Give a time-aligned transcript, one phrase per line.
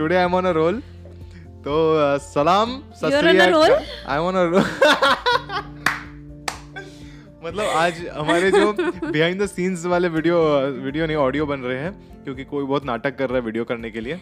[0.00, 0.82] today I'm on a roll
[1.66, 1.74] तो
[2.18, 2.70] सलाम?
[3.04, 4.64] I am on a roll
[7.44, 8.72] मतलब आज हमारे जो
[9.10, 10.36] बिहाइंड द सीन्स वाले वीडियो
[10.84, 11.92] वीडियो नहीं ऑडियो बन रहे हैं
[12.24, 14.20] क्योंकि कोई बहुत नाटक कर रहा है वीडियो करने के लिए।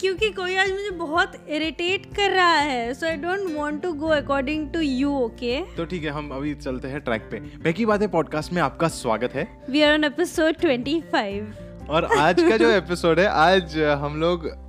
[0.00, 4.06] क्योंकि कोई आज मुझे बहुत इरिटेट कर रहा है so I don't want to go
[4.06, 8.08] according to you okay तो ठीक है हम अभी चलते हैं ट्रैक पे। बेकी बातें
[8.10, 13.18] पॉडकास्ट में आपका स्वागत है। वी आर ऑन एपिसोड 25 और आज का जो एपिसोड
[13.18, 14.67] है आज हम लोग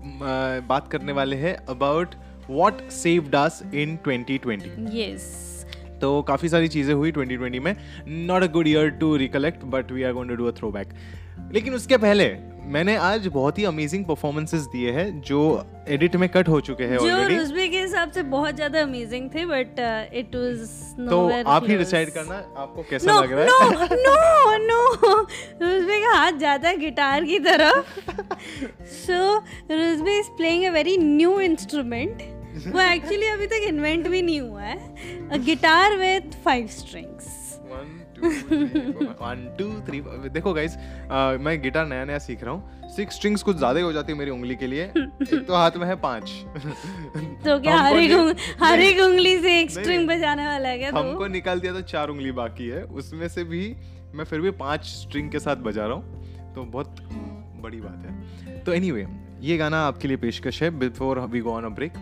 [0.68, 2.16] बात करने वाले हैं about
[2.50, 5.66] what save us in 2020 yes
[6.02, 7.76] तो काफ़ी सारी चीज़ें हुई 2020 में।
[8.08, 10.90] Not a good year to recollect but we are going to do a throwback
[11.52, 12.26] लेकिन उसके पहले
[12.70, 15.40] मैंने आज बहुत ही अमेजिंग परफॉर्मेंसेस दिए हैं जो
[15.90, 19.30] एडिट में कट हो चुके हैं जो ऑलरेडी रुजबे के हिसाब से बहुत ज़्यादा अमेजिंग
[19.36, 19.80] थे बट
[20.14, 21.20] इट वाज तो
[21.52, 23.88] आप ही डिसाइड करना आपको कैसा नो लग रहा है?
[23.96, 25.18] नो नो नो
[25.62, 28.00] रुजबे का हाथ जाता है गिटार की तरफ़
[28.98, 29.38] so
[29.72, 32.22] Roozbeh is playing a very new instrument
[32.68, 37.38] वो एक्चुअली अभी तक इन्वेंट भी नहीं हुआ है। Guitar with five strings
[38.20, 40.76] one two three देखो गाइस
[41.42, 44.32] मैं गिटार नया नया सीख रहा हूँ। सिक्स स्ट्रिंग्स कुछ ज़्यादा हो जाती है मेरी
[44.32, 46.30] उंगली के लिए। एक तो हाथ में है पाँच।
[47.46, 51.28] तो क्या हर एक हर एक उंगली से एक स्ट्रिंग बजाने वाला है क्या हमको
[51.28, 53.76] निकाल दिया तो चार उंगली बाकी है। उसमें से भी
[54.16, 56.96] मैं फिर भी पाँच स्ट्रिंग के साथ बजा रहा हूँ। तो बहुत
[57.62, 59.08] बड़ी बात है। तो एनी एनीवे
[59.42, 61.94] ये गाना आपके लिए पेशकश है। Before we go on a break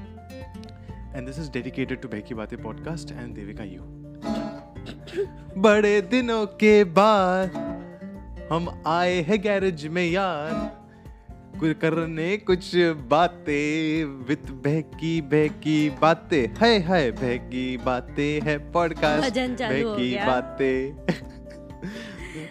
[1.16, 3.97] and this is dedicated to Bahki Baatein podcast and Devika you
[5.58, 7.56] बड़े दिनों के बाद
[8.52, 10.52] हम आए हैं गैरेज में यार।
[11.60, 12.72] कुछ करने कुछ
[13.10, 21.06] बातें विद बहकी बहकी बातें। है है बहकी बातें है podcast Bahki Baatein.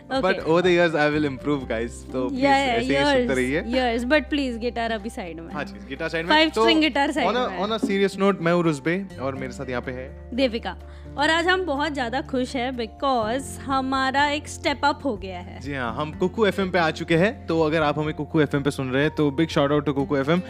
[0.06, 0.22] Okay.
[0.22, 4.04] But over the years I will improve guys तो प्लीज़ ऐसे ही सुनते रहिए। यस
[4.04, 7.24] बट प्लीज़ गिटार अभी साइड में। हाँ जी गिटार साइड में। Five string guitar side
[7.24, 10.30] on में। ऑन अ सीरियस नोट मैं हूँ रुजबे और मेरे साथ यहाँ पे है
[10.34, 10.76] देविका।
[11.18, 15.60] और आज हम बहुत ज़्यादा खुश हैं बिकॉज़ हमारा एक स्टेप अप हो गया है।
[15.60, 18.62] जी हाँ हम कुकू एफएम पे आ चुके हैं तो अगर आप हमें कुकू एफएम
[18.62, 20.42] पे सुन रहे हैं तो big shout out to Kuku FM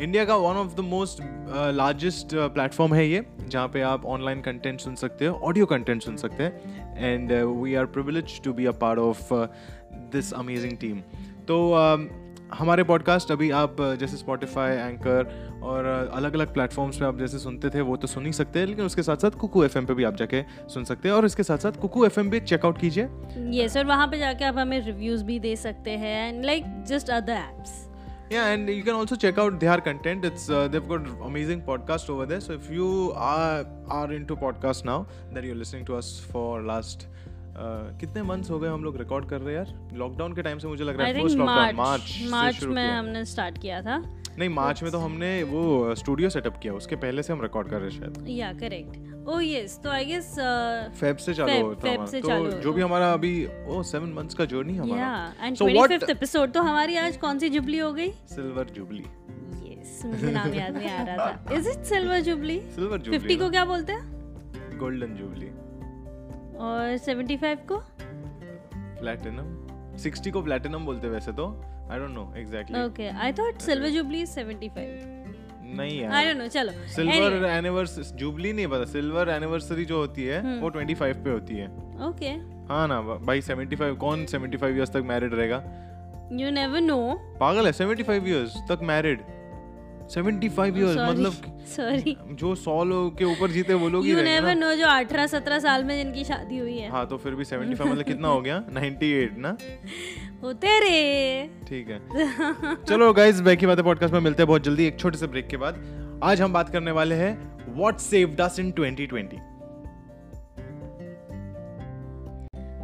[0.00, 1.22] India का one of the most
[1.76, 6.16] largest platform है ये जहाँ पे आप ऑनलाइन कंटेंट सुन सकते हो ऑडियो कंटेंट सुन
[6.16, 9.32] सकते हैं and we are privilege to be a part of
[10.12, 11.00] this amazing team
[11.48, 12.06] तो um,
[12.54, 17.70] हमारे पॉडकास्ट अभी आप जैसे स्पॉटिफाई एंकर और अलग अलग प्लेटफॉर्म्स पे आप जैसे सुनते
[17.70, 20.04] थे वो तो सुन ही सकते हैं लेकिन उसके साथ साथ कुकू एफएम पे भी
[20.04, 20.42] आप जाके
[20.74, 23.08] सुन सकते हैं और इसके साथ साथ कुकू एफएम भी चेकआउट कीजिए
[23.58, 27.10] ये सर वहाँ पे जाके आप हमें रिव्यूज़ भी दे सकते हैं and like just
[27.10, 27.80] other apps
[28.30, 30.24] Yeah, and you can also check out their content.
[30.24, 32.40] It's uh, they've got amazing podcast over there.
[32.40, 37.04] So if you are are into podcast now, that you're listening to us for last
[37.52, 39.88] uh, कितने months हो गए हम लोग record कर रहे हैं यार?
[39.92, 43.58] Lockdown के टाइम से मुझे लग रहा है फ़र्स्ट लॉकडाउन मार्च मार्च में हमने स्टार्ट
[43.58, 43.98] किया था।
[44.38, 47.80] नहीं मार्च में तो हमने वो स्टूडियो सेटअप किया उसके पहले से हम रिकॉर्ड कर
[47.80, 50.34] रहे हैं शायद। या करेक्ट ओ यस तो आई गेस
[51.00, 53.82] फेब से चालू होता Feb हमारा। से चालू तो होता। जो भी हमारा अभी ओ
[53.82, 57.38] सेवन मंथ्स का जर्नी या हमारा and So what- 25th episode तो हमारी आज कौन
[57.38, 58.10] सी जुबली हो गई?
[58.10, 59.04] सिल्वर जुबली
[59.72, 63.38] यस मुझे नाम याद नहीं आ रहा था। Is it silver jubilee silver jubilee 50
[63.38, 64.78] को क्या बोलते हैं?
[64.78, 65.50] गोल्डन जुबली
[66.62, 67.76] और 75 को?
[69.00, 69.46] प्लैटिनम
[70.04, 71.46] 60 को प्लैटिनम बोलते वैसे तो.
[71.90, 74.76] I don't know exactly okay I thought silver jubilee is 75
[75.76, 76.24] नहीं आई यार.
[76.26, 76.72] डोंट नो चलो.
[76.94, 78.84] सिल्वर एनिवर्सरी जुबली नहीं पता.
[78.92, 81.66] सिल्वर एनिवर्सरी जो होती है हम्म। वो 25 पे होती है.
[82.08, 82.30] ओके
[82.72, 85.62] हाँ ना भाई 75 कौन 75 इयर्स तक मैरिड रहेगा?
[86.40, 86.98] यू नेवर नो
[87.40, 89.20] पागल है 75 इयर्स तक मैरिड
[90.12, 91.32] 75 इयर्स मतलब
[91.66, 94.74] सॉरी जो 100 लोग के ऊपर जीते वो लोग यू नेवर नो?
[94.74, 98.02] जो 18 17 साल में जिनकी शादी हुई है। हाँ तो फिर भी 75 मतलब
[98.02, 98.64] कितना हो गया?
[98.66, 99.56] 98 ना?
[100.42, 102.00] होते रे ठीक है।
[102.84, 103.12] चलो
[103.42, 105.74] बैकी बातें पॉडकास्ट में मिलते हैं बहुत जल्दी एक छोटे से ब्रेक के बाद।
[106.24, 109.40] आज हम बात करने वाले हैं what saved us in 2020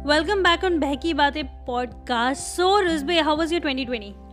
[0.07, 4.28] welcome back on Bahki Baatein podcast so Roozbeh how was your 2020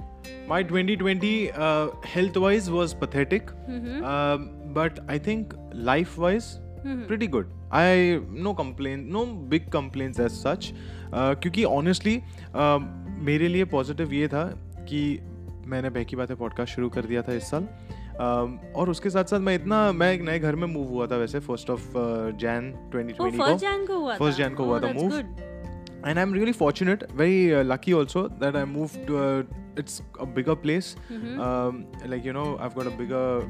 [0.49, 4.05] My 2020 uh, health wise was pathetic, mm-hmm.
[4.05, 7.05] um, but I think life wise mm-hmm.
[7.05, 7.47] pretty good.
[7.73, 10.73] I no complaint, no big complaints as such.
[11.13, 12.19] Uh, क्योंकि honestly
[12.55, 12.81] uh,
[13.19, 14.45] मेरे लिए positive ये था
[14.89, 15.19] कि
[15.67, 19.39] मैंने बहकी Baatein podcast शुरू कर दिया था इस साल um, और उसके साथ साथ
[19.39, 21.89] मैं इतना मैं एक नए घर में मूव हुआ था वैसे फ़र्स्ट ऑफ़
[22.37, 25.05] जैन 2020 को फ़र्स्ट जैन को हुआ था First Jan को हुआ Oh, था that's
[25.05, 25.15] move.
[25.15, 25.27] good.
[26.05, 26.53] and i'm really
[29.77, 30.97] uh, it's a bigger place.
[31.11, 31.41] Mm-hmm.
[31.41, 33.49] um, like you know i've got a bigger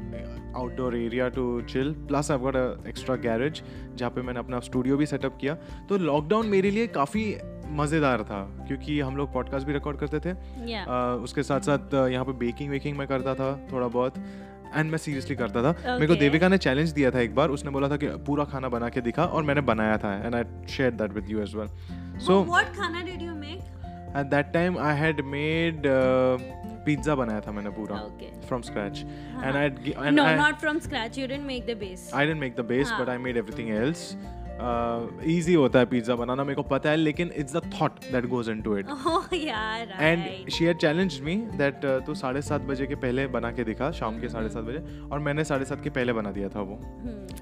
[0.55, 1.95] outdoor area to chill.
[2.09, 3.61] Plus i've got a extra garage
[3.97, 5.55] जहाँ पे मैंने अपना studio भी setup किया।
[5.89, 7.37] तो lockdown मेरे लिए काफ़ी
[7.67, 10.35] मज़ेदार था क्योंकि हम लोग पॉडकास्ट भी रिकॉर्ड करते थे।
[10.73, 14.15] या uh, उसके साथ साथ uh, यहाँ पे बेकिंग वेकिंग मैं करता था थोड़ा बहुत
[14.77, 15.87] एंड मैं सीरियसली करता था। okay.
[15.87, 18.69] मेरे को देविका ने चैलेंज दिया था एक बार उसने बोला था कि पूरा खाना
[18.69, 21.69] बना के दिखा और मैंने बनाया था and I share that with you as well
[22.27, 23.76] so what खाना did you make
[24.17, 25.83] at that time I had made
[26.87, 27.97] pizza बनाया था मैंने पूरा
[28.47, 28.99] from scratch
[29.45, 32.65] and I know not from scratch you didn't make the base I didn't make the
[32.67, 32.93] base.
[33.01, 34.11] But I made everything else
[34.59, 38.27] easy Uh, होता है pizza बनाना मेरे को पता है लेकिन it's the thought that
[38.29, 42.95] goes into it oh and she had challenged me that तू साढ़े सात बजे के
[43.05, 46.13] पहले बना के दिखा शाम के साढ़े सात बजे और मैंने साढ़े सात के पहले
[46.13, 46.79] बना दिया था वो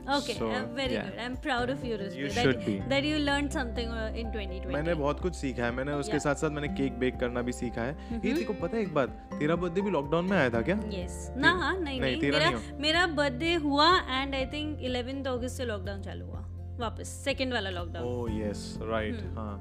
[0.06, 0.92] good.
[1.18, 2.74] I'm proud of you, Rizvi, You that, should be.
[2.88, 4.72] that you learned something uh, in 2020.
[4.72, 6.24] मैंने बहुत कुछ सीखा है मैंने उसके Mm-hmm.
[6.24, 9.08] साथ साथ मैंने केक बेक करना भी सीखा है ये तेको पता है एक बात
[9.38, 11.14] तेरा बर्थडे भी लॉकडाउन में आया था क्या Yes.
[11.36, 12.50] ना हाँ नहीं, नहीं मेरा
[12.80, 16.44] मेरा बर्थडे हुआ एंड आई थिंक 11th अगस्त से लॉकडाउन चालू हुआ
[16.80, 19.56] वापस सेकंड वाला लॉकडाउन ओह यस राइट। हाँ।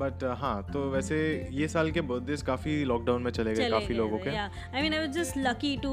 [0.00, 1.16] बट हाँ तो वैसे
[1.52, 5.00] ये साल के बर्थडेज काफ़ी लॉकडाउन में चले गए काफ़ी लोगों के। i mean i
[5.02, 5.92] was just lucky to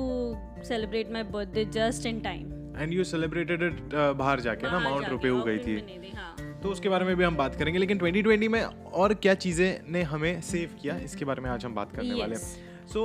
[0.69, 5.27] celebrate my birthday just in time and you celebrated it बाहर जाके ना माउंट रुपे
[5.27, 5.75] हो गई थी,
[6.15, 9.91] हाँ। तो उसके बारे में भी हम बात करेंगे लेकिन 2020 में और क्या चीज़ें
[9.91, 13.01] ने हमें सेव किया इसके बारे में आज हम बात करने वाले हैं। So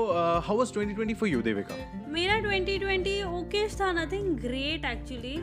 [0.46, 1.76] how was 2020 for you Devika
[2.08, 5.36] मेरा 2020 ओके था nothing great actually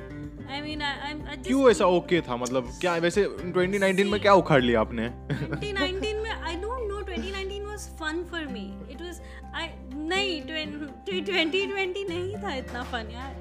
[0.51, 2.35] I mean I I क्यों ऐसा ओके था?
[2.35, 3.23] मतलब क्या वैसे
[3.57, 5.07] 2019 में क्या उखाड़ लिया आपने?
[5.09, 9.21] 2019 में I don't know 2019 was fun for me it was
[9.55, 9.67] I
[10.13, 13.35] नहीं 2020 नहीं था इतना फन यार.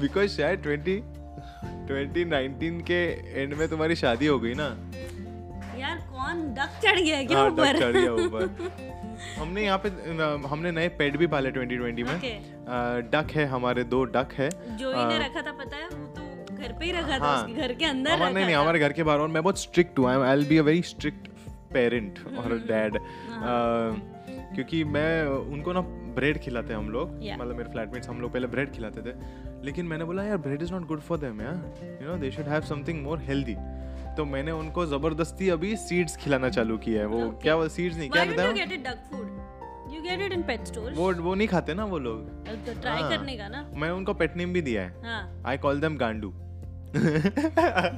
[0.00, 1.00] बिकॉज़ शायद 20
[1.90, 3.02] 2019 के
[3.42, 4.68] एंड में तुम्हारी शादी हो गई ना?
[5.78, 9.00] यार कौन डक चढ़ गया क्या हाँ, डक चढ़ गया ऊपर।
[9.36, 9.88] हमने यहाँ पे
[10.48, 12.36] हमने नए पेट भी पाले 2020 में। Okay.
[13.12, 14.48] डक है हमारे दो डक है।
[14.78, 15.88] जो ही ने रखा था पता है?
[15.88, 18.78] वो तो घर पे ही रखा था हाँ। घर के अंदर रखा नहीं नहीं हमारे
[18.78, 21.28] घर के बाहर और मैं बहुत स्ट्रिक्ट हूँ I will be a very strict
[21.72, 22.98] parent और डैड
[24.54, 25.80] क्योंकि मैं उनको ना
[26.16, 27.38] ब्रेड खिलाते हैं हम लोग। Yeah.
[27.40, 29.14] मतलब मेरे फ्लैटमेट्स हम लोग पहले ब्रेड खिलाते थे।
[29.66, 32.48] लेकिन मैंने बोला यार bread is not good for them यार you know they should
[32.48, 33.54] have something more healthy
[34.16, 37.42] तो मैंने उनको ज़बरदस्ती अभी सीड्स खिलाना चालू किया है वो Okay.
[37.42, 38.82] क्या वो सीड्स नहीं क्या Why रहता don't you get it?
[39.94, 40.96] You get it in pet stores.
[40.96, 44.14] वो वो नहीं खाते ना वो लोग तो ट्राई हाँ। करने का ना मैं उनको
[44.22, 44.90] पेट नेम भी दिया है
[45.46, 46.32] आई कॉल देम गांडू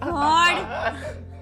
[0.00, 0.56] God.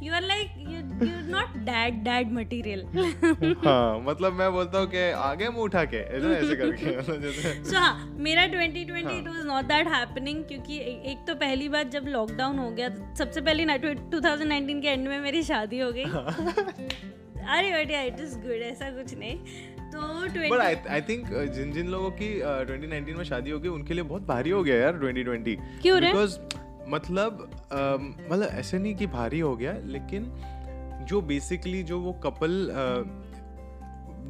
[0.00, 2.82] you are like you you're not dad dad material.
[3.64, 7.76] हाँ मतलब मैं बोलता हूँ कि आगे मुँह उठा के ऐसे ऐसे करके मतलब so
[7.76, 10.78] हाँ मेरा 2020 it was not that happening क्योंकि
[11.12, 12.88] एक तो पहली बार जब लॉकडाउन हो गया
[13.18, 18.20] सबसे पहले ना 2019 के एंड में मेरी शादी हो गई। अरे बट यार इट
[18.20, 19.38] इज़ गुड ऐसा कुछ नहीं।
[19.94, 23.68] तो 20 बट आई थिंक जिन जिन लोगों की uh, 2019 में शादी हो गई
[23.68, 26.00] उनके लिए बहुत भारी हो गया यार 2020 क्यों?
[26.00, 26.38] बिकॉज़
[26.88, 27.50] मतलब
[28.30, 30.32] मतलब ऐसे नहीं कि भारी हो गया लेकिन
[31.08, 32.74] जो बेसिकली जो वो कपल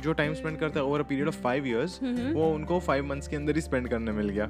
[0.03, 3.29] जो टाइम स्पेंड करता है over a period of five years वो उनको फाइव मंथ्स
[3.29, 4.47] के अंदर ही स्पेंड करने मिल गया।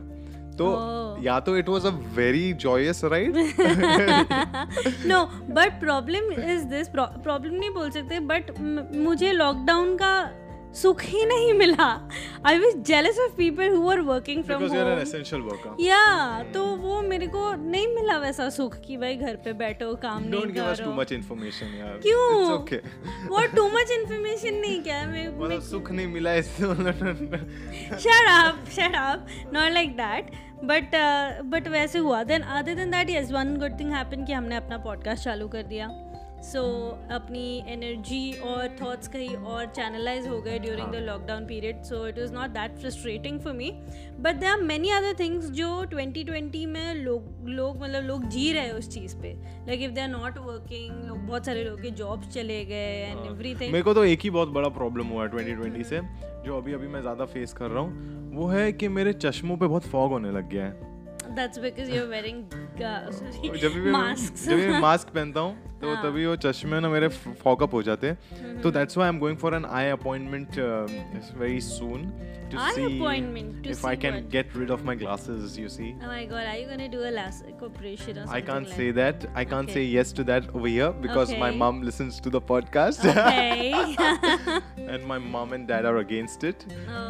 [0.58, 1.24] तो Oh.
[1.24, 3.36] या तो it was a very joyous ride
[5.06, 5.24] no
[5.54, 8.50] but problem is this problem नहीं बोल सकते बट
[8.96, 10.14] मुझे लॉकडाउन का
[10.74, 12.10] सुख ही नहीं मिला।
[12.46, 17.00] I was jealous of people who are working from home essential worker या तो वो
[17.02, 20.64] मेरे को नहीं मिला वैसा सुख कि भाई घर पे बैठो काम डोंट नहीं give
[20.64, 21.98] us too much information यार.
[22.02, 22.40] क्यों?
[22.40, 22.76] इट्स ओके
[23.28, 24.96] वो टू मच इन्फॉर्मेशन नहीं क्या?
[24.96, 26.64] है मैं मतलब सुख नहीं मिला इससे
[28.04, 29.28] shut up shut up.
[29.52, 30.30] Not like that.
[30.62, 32.22] But uh, वैसे हुआ.
[32.24, 35.62] Then other than that yes one good thing happened कि हमने अपना पॉडकास्ट चालू कर
[35.62, 35.86] दिया।
[36.44, 41.82] सो so, अपनी एनर्जी और थॉट्स कहीं और चैनलाइज हो गए during the lockdown period
[41.82, 43.70] so it is not that frustrating for me
[44.20, 48.62] but there are many other things जो 2020 में लोग लोग मतलब लोग जी रहे
[48.62, 49.32] हैं उस चीज़ पे.
[49.66, 53.26] Like if they are not working लोग बहुत सारे लोग के जॉब्स चले गए एंड
[53.26, 56.00] एवरीथिंग मेरे को तो एक ही बहुत बड़ा प्रॉब्लम हुआ है 2020 से
[56.46, 58.14] जो अभी अभी मैं ज़्यादा फेस कर रहा हूँ.
[58.34, 60.94] वो है कि मेरे चश्मों पे बहुत फॉग होने लग गया है।
[61.36, 62.40] That's because you're wearing
[62.78, 66.88] जब भी मैं masks जब भी मास्क पहनता हूँ तो हाँ। तभी वो चश्मे ना
[66.88, 67.08] मेरे
[67.42, 70.58] फॉकअप हो जाते हैं तो that's why I am going for an eye appointment
[71.38, 72.02] very soon
[72.52, 74.28] to see appointment to if I see can what?
[74.34, 77.12] get rid of my glasses you see Oh my god, are you gonna do a
[77.16, 79.24] LASIK operation or something I can't like say that.
[79.42, 79.94] I can't say Okay.
[79.94, 81.58] yes to that over here because my Okay.
[81.62, 83.96] mom listens to the podcast Okay.
[84.96, 86.66] and my mom and dad are against it.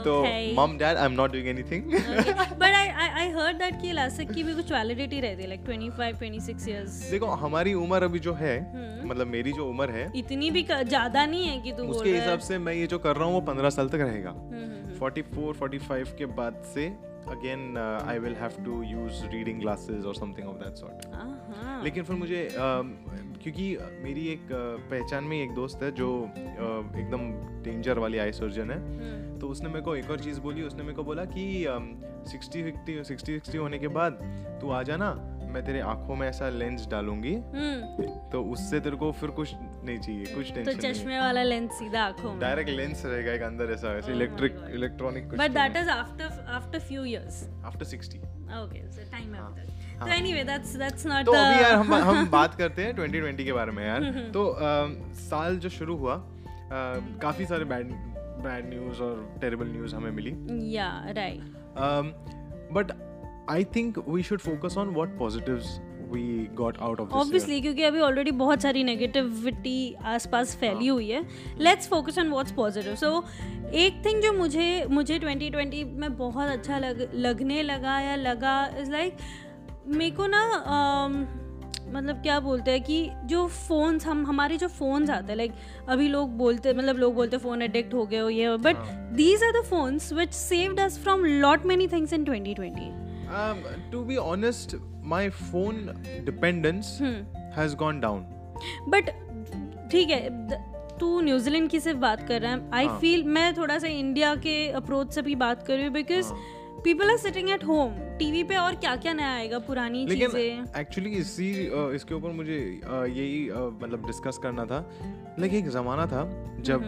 [0.06, 0.52] So, Okay.
[0.60, 1.84] mom, dad, I'm not doing anything.
[2.00, 2.34] okay.
[2.64, 5.64] But I, I I heard that कि LASIK की भी कुछ validity रहती है like
[5.66, 6.90] 25 26 years.
[7.10, 11.24] देखो हमारी उम्र अभी जो है हम्म। मतलब मेरी जो उम्र है इतनी भी ज़्यादा
[11.26, 13.70] नहीं है कि तू उसके हिसाब से मैं ये जो कर रहा हूँ वो पंद्रह
[13.70, 16.86] साल तक रहेगा हम्म, हम्म, 44 45 के बाद से
[17.32, 22.04] again I will have to use reading glasses और something of that sort hmm. लेकिन
[22.04, 22.90] फिर मुझे अम,
[23.42, 24.48] क्योंकि मेरी एक
[24.90, 27.30] पहचान में एक दोस्त है जो अ, एकदम
[27.64, 30.82] डेंजर वाली आई सर्जन है हम्म, तो उसने मेरे को एक और चीज़ बोली उसने
[30.82, 31.44] मेरे को बोला कि
[32.30, 34.18] सिक्सटी सिक्सटी सिक्सटी सिक्सटी होने के बाद
[34.60, 35.08] तू आ जाना
[35.54, 39.98] मैं तेरे आँखों में ऐसा लेंस डालूँगी हम्म, तो उससे तेरे को फिर कुछ नहीं
[39.98, 43.42] चाहिए कुछ तो टेंशन नहीं। चश्मे वाला लेंस सीधा आँखों में। डायरेक्ट लेंस रहेगा एक
[43.42, 47.86] अंदर ऐसा ऐसे Oh इलेक्ट्रिक इलेक्ट्रॉनिक कुछ but that is after after few years after
[47.86, 48.16] 60
[48.54, 49.52] okay so time हाँ।
[50.00, 53.52] तो एनीवे दैट्स दैट्स नॉट तो अभी यार हम हम बात करते हैं 2020 के
[53.52, 54.44] बारे में यार। तो
[55.20, 56.16] साल जो शुरू हुआ
[57.22, 57.92] काफ़ी सारे बैड
[58.44, 60.34] बैड न्यूज़ और टेरिबल न्यूज़ हमें मिली।
[60.76, 61.40] Yeah right
[62.72, 62.92] but
[63.50, 65.78] I think we should focus on what positives
[66.10, 71.22] we got out of obviously क्योंकि अभी ऑलरेडी बहुत सारी नेगेटिविटी आसपास फैली हुई है।
[71.58, 73.24] Let's focus on what's positive so
[73.74, 78.90] एक थिंग जो मुझे मुझे 2020 में बहुत अच्छा लग लगने लगा या लगा इज़
[78.90, 79.16] लाइक
[79.86, 81.44] मेरे को ना um,
[81.88, 85.52] मतलब क्या बोलते हैं कि जो फ़ोन्स हम हमारे जो फ़ोन्स आते हैं लाइक
[85.88, 88.76] अभी लोग बोलते मतलब लोग बोलते फ़ोन एडिक्ट हो गए हो ये but
[89.14, 93.03] these are the phones which saved us from lot many things in 2020
[93.34, 93.62] Um,
[93.92, 95.78] to be honest, my phone
[96.26, 96.90] dependence
[97.56, 98.20] has gone down.
[98.88, 99.10] But
[99.92, 100.20] ठीक है
[100.98, 104.34] तू न्यूजीलैंड की सिर्फ़ बात कर रहा है। आई हाँ। फील मैं थोड़ा सा इंडिया
[104.44, 106.32] के अप्रोच से भी बात कर रही हूँ because
[106.84, 110.64] people are sitting at home TV पे और क्या क्या नया आएगा पुरानी चीज़ें?
[110.80, 111.50] एक्चुअली इसी
[111.94, 113.48] इसके ऊपर मुझे यही
[113.82, 114.78] मतलब डिस्कस करना था।
[115.38, 116.24] लाइक एक ज़माना था
[116.62, 116.86] जब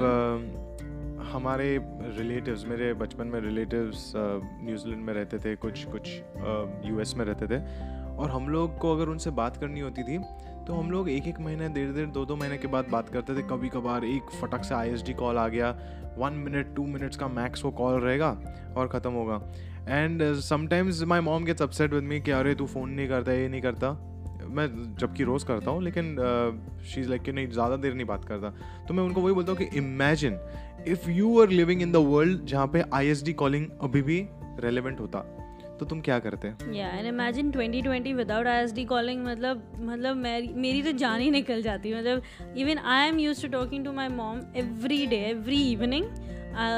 [1.37, 1.77] हमारे
[2.17, 6.09] रिलेटिव्स मेरे बचपन में रिलेटिव्स न्यूजीलैंड में रहते थे, कुछ कुछ
[6.87, 7.59] यूएस में रहते थे।
[8.17, 10.19] और हम लोग को अगर उनसे बात करनी होती थी
[10.67, 13.35] तो हम लोग एक एक महीने डेढ़ डेढ़ दो दो महीने के बाद बात करते
[13.37, 15.71] थे। कभी कभार एक फटक से आईएसडी कॉल आ गया
[16.19, 18.31] वन मिनट टू मिनट्स का मैक्स वो कॉल रहेगा
[18.77, 19.41] और ख़त्म होगा।
[19.89, 23.49] And sometimes my mom gets upset with me कि अरे, तू फ़ोन नहीं करता, ये
[23.49, 23.93] नहीं करता।
[24.49, 24.67] मैं
[24.97, 26.17] जबकि रोज़ करता हूँ, लेकिन
[26.87, 28.51] शी इज़ लाइक कि नहीं, ज़्यादा देर नहीं बात करता।
[28.89, 30.39] तो मैं उनको वही बोलता हूँ कि imagine
[30.89, 34.27] if you are living in the world जहाँ पे आई कॉलिंग अभी भी
[34.61, 35.33] रेलिवेंट होता
[35.81, 36.79] तो तुम क्या करते?
[36.79, 41.63] Yeah and imagine 2020 without ISD calling मतलब मतलब मेरी मेरी तो जान ही निकल
[41.63, 42.23] जाती मतलब
[42.57, 46.05] even I am use to talking to my mom every day every evening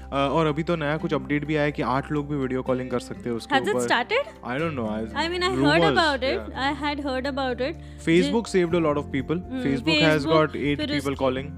[0.08, 2.90] Uh, और अभी तो नया कुछ अपडेट भी आया कि आठ लोग भी वीडियो कॉलिंग
[2.90, 4.30] कर सकते हैं उसके Has it ऊपर started?
[4.52, 4.86] I don't know.
[5.22, 6.38] I mean, I rumors, heard about it.
[6.38, 6.62] Yeah.
[6.68, 7.82] I had heard about it.
[8.06, 9.42] Facebook saved a lot of people.
[9.66, 11.52] Facebook Facebook has got eight people calling.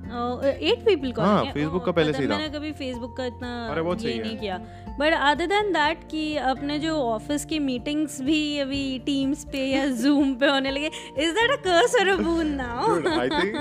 [0.69, 3.81] Eight people calling हाँ, Facebook का पहले से था। मैंने कभी Facebook का इतना अरे,
[3.81, 4.57] बहुत ये सही नहीं है। किया
[4.99, 9.85] बट अदर देन दैट कि अपने जो ऑफ़िस की मीटिंग्स भी अभी टीम्स पे या
[10.01, 10.91] जूम पे होने लगे
[11.25, 13.55] इज़ दैट अ कर्स और a boon now think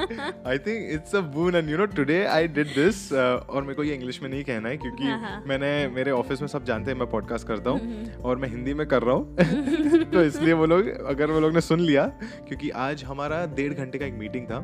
[0.53, 3.75] I think it's a boon and you know today I did this uh, और मेरे
[3.75, 6.65] को ये इंग्लिश में नहीं कहना है क्योंकि हाँ, हाँ। मैंने मेरे ऑफ़िस में सब
[6.65, 9.37] जानते हैं मैं पॉडकास्ट करता हूँ और मैं हिंदी में कर रहा हूँ।
[10.13, 12.07] तो इसलिए वो लोग अगर वो लोग ने सुन लिया
[12.49, 14.59] क्योंकि आज हमारा डेढ़ घंटे का एक मीटिंग था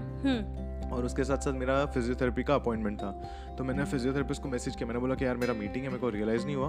[0.93, 3.11] और उसके साथ साथ मेरा फिजियोथेरेपी का अपॉइंटमेंट था।
[3.59, 6.09] तो मैंने फिजियोथेरेपिस्ट को मैसेज किया मैंने बोला कि यार मेरा मीटिंग है मेरे को
[6.09, 6.69] रियलाइज़ नहीं हुआ।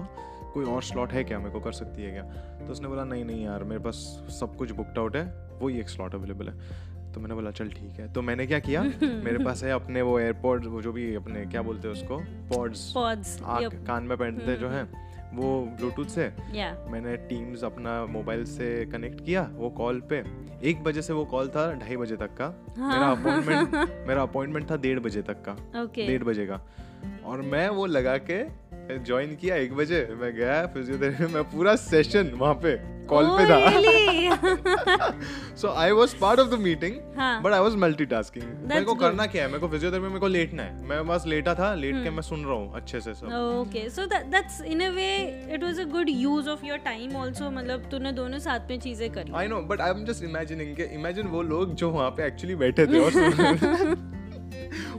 [0.54, 1.40] कोई और स्लॉट है क्या?
[1.40, 2.24] मेरे को कर सकती है क्या?
[2.66, 3.96] तो उसने बोला नहीं नहीं यार मेरे पास
[4.30, 5.24] सब कुछ बुकड आउट है
[5.62, 6.56] वही एक स्लॉट अवेलेबल है।
[7.16, 8.82] तो मैंने बोला चल ठीक है। तो मैंने क्या किया?
[9.04, 12.18] मेरे पास है अपने वो एयरपोर्ट वो जो भी अपने क्या बोलते हैं उसको?
[12.56, 13.40] पॉड्स पॉड्स
[13.88, 14.84] कान में पहनते जो हैं
[15.36, 20.24] वो ब्लूटूथ से। या मैंने टीम्स अपना मोबाइल से कनेक्ट किया वो कॉल पे।
[20.64, 22.92] एक बजे से वो कॉल था ढाई बजे तक का। हाँ.
[22.94, 26.62] मेरा अपॉइंटमेंट मेरा अपॉइंटमेंट था डेढ़ बजे तक का। ओके डेढ़ बजे का।
[27.26, 28.44] और मैं वो लगा के
[29.00, 33.46] ज्वाइन किया एक बजे। मैं गया फिजियोथेरेपी में पूरा सेशन वहाँ पे कॉल oh, पे
[33.46, 34.05] था। था
[35.62, 36.96] so I was part of the meeting.
[37.44, 39.02] But I was multitasking मेरे को good.
[39.02, 39.48] करना क्या है?
[39.48, 42.44] मेरे को फिजियोथेरेपी मेरे को लेटना है। मैं बस लेटा था लेट के मैं सुन
[42.46, 45.14] रहा हूँ अच्छे से सब। Okay so that's in a way
[45.58, 49.10] it was a good use of your time also मतलब तूने दोनों साथ में चीज़ें
[49.12, 52.28] करी I know but I am just imagining के इमेजिन वो लोग जो वहाँ पे
[52.28, 54.12] एक्चुअली बैठे थे और सुन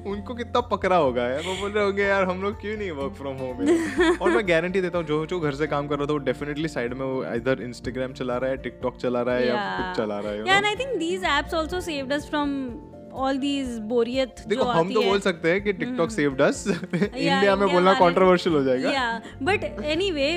[0.07, 1.43] उनको कितना पकड़ा होगा यार?
[1.43, 4.81] वो बोल रहे होंगे यार हम लोग क्यों नहीं वर्क फ्रॉम होम और मैं गारंटी
[4.81, 7.25] देता हूँ जो जो घर से काम कर रहा था वो डेफिनेटली साइड में वो
[7.35, 10.75] इधर इंस्टाग्राम चला रहा है टिकटॉक चला रहा है या कुछ चला रहा है I
[10.75, 11.31] yeah these know?
[11.31, 16.11] Also saved us apps all these बोरियत देखो हम तो बोल सकते हैं कि टिकटॉक
[16.11, 19.09] सेव्ड अस इंडिया में बोलना कंट्रोवर्शियल हो जाएगा। या
[19.43, 20.29] बट एनीवे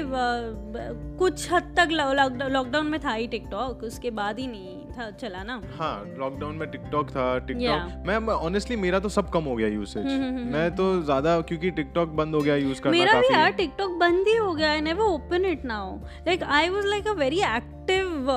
[1.20, 5.62] कुछ हद तक लॉकडाउन में था ही टिकटॉक उसके बाद ही नहीं था चला ना।
[5.78, 10.06] हाँ लॉकडाउन में टिकटॉक था टिकटॉक मैं ऑनेस्टली मेरा तो सब कम हो गया यूसेज
[10.54, 14.28] मैं तो ज़्यादा क्योंकि टिकटॉक बंद हो गया यूज़ करना मेरा भी यार टिकटॉक बंद
[14.28, 18.32] ही हो गया I never open it now like I was like a very active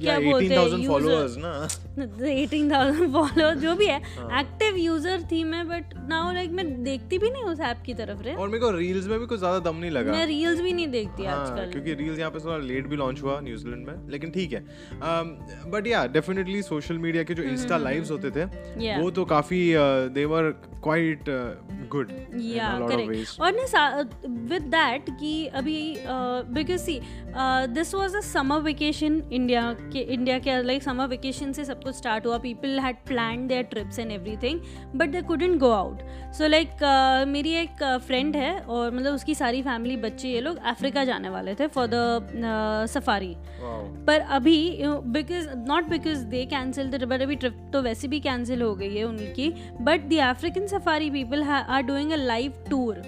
[0.00, 1.52] क्या बोलते हैं 18,000 फॉलोअर्स ना।
[3.12, 7.30] फॉलोअर जो भी है हाँ। एक्टिव यूज़र थी मैं बट नाउ लाइक मैं देखती भी
[7.30, 9.76] नहीं उस ऐप की तरफ़ रे। और मेरे को रील्स में भी कुछ ज़्यादा दम
[9.76, 12.86] नहीं लगा। मैं रील्स भी नहीं देखती हाँ, आजकल। क्योंकि रील्स यहाँ पे थोड़ा लेट
[12.86, 14.64] भी लॉन्च हुआ न्यूजीलैंड में लेकिन ठीक है।
[15.70, 19.60] But yeah definitely social media के जो इंस्टा लाइव्स होते थे हम्म, वो तो काफ़ी
[20.14, 20.50] they were
[20.82, 21.24] quite
[21.92, 23.88] good yeah correct और ना
[24.50, 25.78] विद दैट कि अभी
[26.54, 27.00] because see
[27.74, 31.94] this was a summer vacation India के इंडिया के लाइक समर वेकेशन से सब कुछ
[31.94, 34.60] स्टार्ट हुआ people had plan their trips and everything
[34.96, 36.00] but they couldn't go out
[36.38, 36.84] so like
[37.28, 41.54] मेरी एक फ्रेंड है और मतलब उसकी सारी फैमिली बच्चे ये लोग अफ्रीका जाने वाले
[41.54, 43.34] थे फॉर द सफारी
[44.06, 44.58] पर अभी
[45.18, 48.94] because not because they cancel the but अभी ट्रिप तो वैसे भी कैंसिल हो गई
[48.96, 53.02] है उनकी but the African safari people are doing a live tour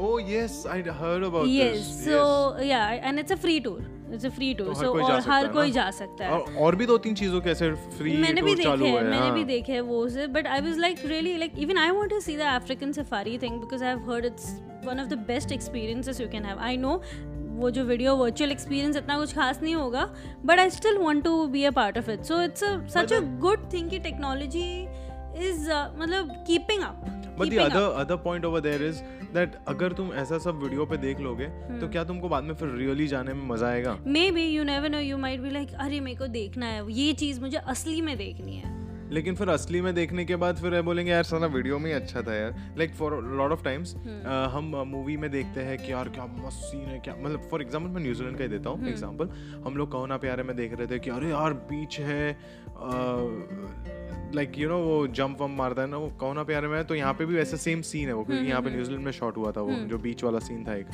[0.00, 1.86] Oh yes, I heard about yes this.
[1.86, 3.80] Yes, so yeah and it's a free tour.
[4.08, 6.30] It's a free tour तो हर कोई जा और हर है कोई जा सकता है।
[6.30, 9.02] और और भी दो तीन चीज़ों के ऐसे फ्री मैंने भी टूर देखे हैं हैं
[9.02, 11.90] मैंने हाँ। भी देखे हैं वो से but I was like really like even I
[11.90, 14.50] want to see the African safari thing because I have heard it's
[14.84, 17.02] one of the best experiences you can have I know
[17.60, 20.04] वो जो वीडियो वर्चुअल एक्सपीरियंस इतना कुछ खास नहीं होगा
[20.44, 23.72] but I still want to be a part of it so it's such a good
[23.72, 24.68] thing कि technology
[25.48, 29.02] is मतलब keeping up but the other other point over there is
[29.34, 32.54] that अगर तुम ऐसा सब वीडियो पे देख लोगे हम्म। तो क्या तुमको बाद में
[32.54, 33.98] फिर रियली जाने में मज़ा आएगा?
[34.30, 37.40] Maybe you never know you might be like अरे मेरे को देखना है ये चीज़
[37.40, 38.76] मुझे असली में देखनी है.
[39.12, 42.22] लेकिन फिर असली में देखने के बाद फिर बोलेंगे यार सारा वीडियो में ही अच्छा
[42.22, 42.54] था यार.
[42.78, 43.94] Like for lot of times
[44.54, 47.90] हम मूवी में देखते हैं कि यार क्या मस्त सीन है क्या मतलब फॉर एग्जांपल
[47.90, 49.28] मैं न्यूजीलैंड का ही देता हूँ एग्जांपल
[49.66, 52.30] हम लोग कहो ना प्यारे में देख रहे थे कि अरे यार बीच है
[54.34, 56.84] लाइक यू नो वो जंप वम्प मारता है ना वो कौन प्यारे में?
[56.86, 59.36] तो यहाँ पे भी वैसे सेम सीन है वो क्योंकि यहाँ पे न्यूजीलैंड में शॉट
[59.36, 60.86] हुआ था वो जो बीच वाला सीन था एक।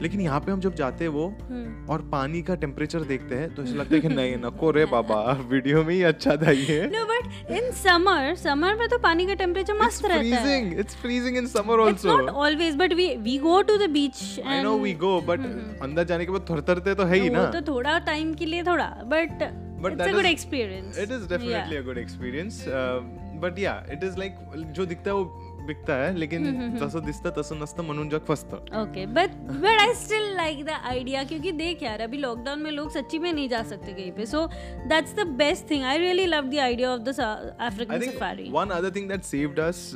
[0.00, 3.54] लेकिन यहाँ पे हम जब जाते हैं वो हम्म। और पानी का टेम्परेचर देखते हैं
[3.54, 6.80] तो ऐसा लगता है कि नहीं नको रे बाबा वीडियो में ही अच्छा था ये
[6.86, 10.96] no but in summer summer में तो पानी का टेम्परेचर मस्त रहता है freezing it's
[10.96, 14.76] freezing in summer also not always but we we go to the beach I know
[14.78, 15.46] we go but
[15.82, 18.90] अंदर जाने के बाद थरथरते तो है ही ना तो थोड़ा टाइम के लिए थोड़ा
[19.06, 19.48] but
[19.78, 20.96] But it's a good is, experience.
[20.96, 21.80] It is definitely yeah.
[21.80, 22.66] a good experience.
[22.66, 23.02] Uh,
[23.34, 27.84] but जो दिखता है वो बिकता है लेकिन हम्म, हम्म, हम्म। जसं दिसतं तसं नसतं
[27.84, 32.20] म्हणून जग फसत okay but but I still like the idea क्योंकि देख यार अभी
[32.22, 34.46] लॉकडाऊन मे लोक सच्ची में नहीं जा सकते कहीं पे so
[34.88, 37.18] that's the best thing I really love the idea of the
[37.60, 39.90] African safari one other thing that saved us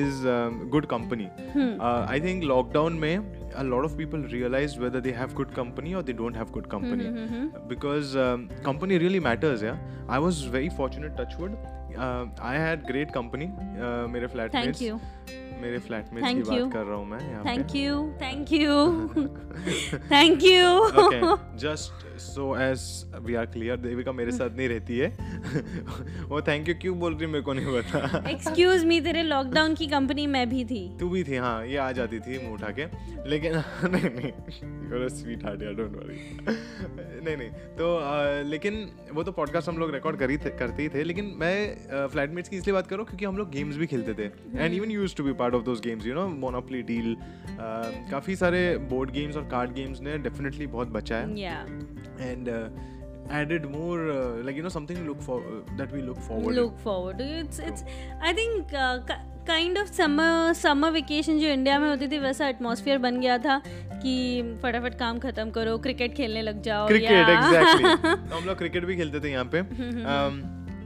[0.00, 0.22] is
[0.72, 1.28] good company
[1.80, 3.18] I think lockdown may
[3.52, 6.68] A lot of people realize whether they have good company or they don't have good
[6.68, 7.48] company mm-hmm.
[7.68, 9.62] because um, company really matters.
[9.62, 9.76] Yeah,
[10.08, 11.56] I was very fortunate, Touchwood.
[11.94, 13.46] Uh, had great company.
[14.12, 15.00] मेरे flat thank you
[15.60, 16.48] मेरे flat में की you.
[16.50, 19.08] बात कर रहा हूँ मैं thank you thank you
[20.12, 22.82] thank you just so as
[23.22, 25.08] we are clear Devika मेरे साथ नहीं रहती है
[26.28, 29.86] वो थैंक यू क्यों बोल रही मेरे को नहीं पता एक्सक्यूज मी तेरे लॉकडाउन की
[29.86, 32.86] कंपनी में भी थी तू भी थी हाँ ये आ जाती थी मुँह उठा के
[33.30, 33.52] लेकिन
[33.86, 34.32] नहीं नहीं
[35.00, 36.18] a sweet यार डोंट वरी
[37.24, 40.88] नहीं नहीं तो अ, लेकिन वो तो पॉडकास्ट हम लोग रिकॉर्ड करी थे करते ही
[40.88, 44.30] थे लेकिन मैं फ्लैटमेट्स की इसलिए बात कर क्योंकि हम लोग गेम्स भी खेलते थे
[44.58, 47.16] and even use to be part of those games you know Monopoly deal
[48.10, 51.64] काफ़ी सारे बोर्ड गेम्स और कार्ड गेम्स ने डेफिनेटली बहुत बचा है या
[52.18, 52.68] and uh,
[53.30, 56.78] added more uh, like you know something look for uh, that we look forward look
[56.86, 57.84] forward it's it's
[58.22, 62.98] i think uh, kind of summer summer vacation जो India में होती थी वैसा एटमॉस्फेयर
[63.04, 63.56] बन गया था
[64.02, 64.12] कि
[64.62, 68.84] फटाफट काम खत्म करो क्रिकेट खेलने लग जाओ क्रिकेट या- exactly तो हम लोग क्रिकेट
[68.84, 70.36] भी खेलते थे यहाँ पे um,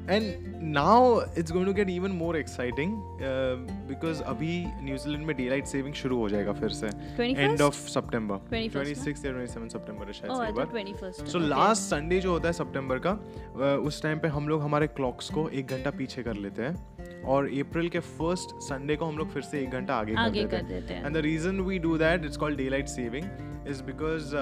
[0.08, 2.90] and now it's going to get even more exciting
[3.28, 3.56] uh,
[3.90, 6.88] because अभी न्यूजीलैंड में daylight saving शुरू हो जाएगा फिर से.
[6.88, 7.40] 21st?
[7.44, 8.38] end of September.
[8.52, 10.66] 21st 26 या 27 सितंबर है शायद Oh, से I एक बार.
[10.66, 11.30] thought 21st.
[11.32, 14.86] So last Sunday जो होता है सितंबर का uh, उस टाइम पे हम लोग हमारे
[15.00, 19.18] क्लॉक्स को एक घंटा पीछे कर लेते हैं और अप्रैल के फ़र्स्ट संडे को हम
[19.18, 21.04] लोग फिर से एक घंटा आगे, आगे कर कर देते हैं.
[21.06, 24.34] And the reason we do that it's called daylight saving is because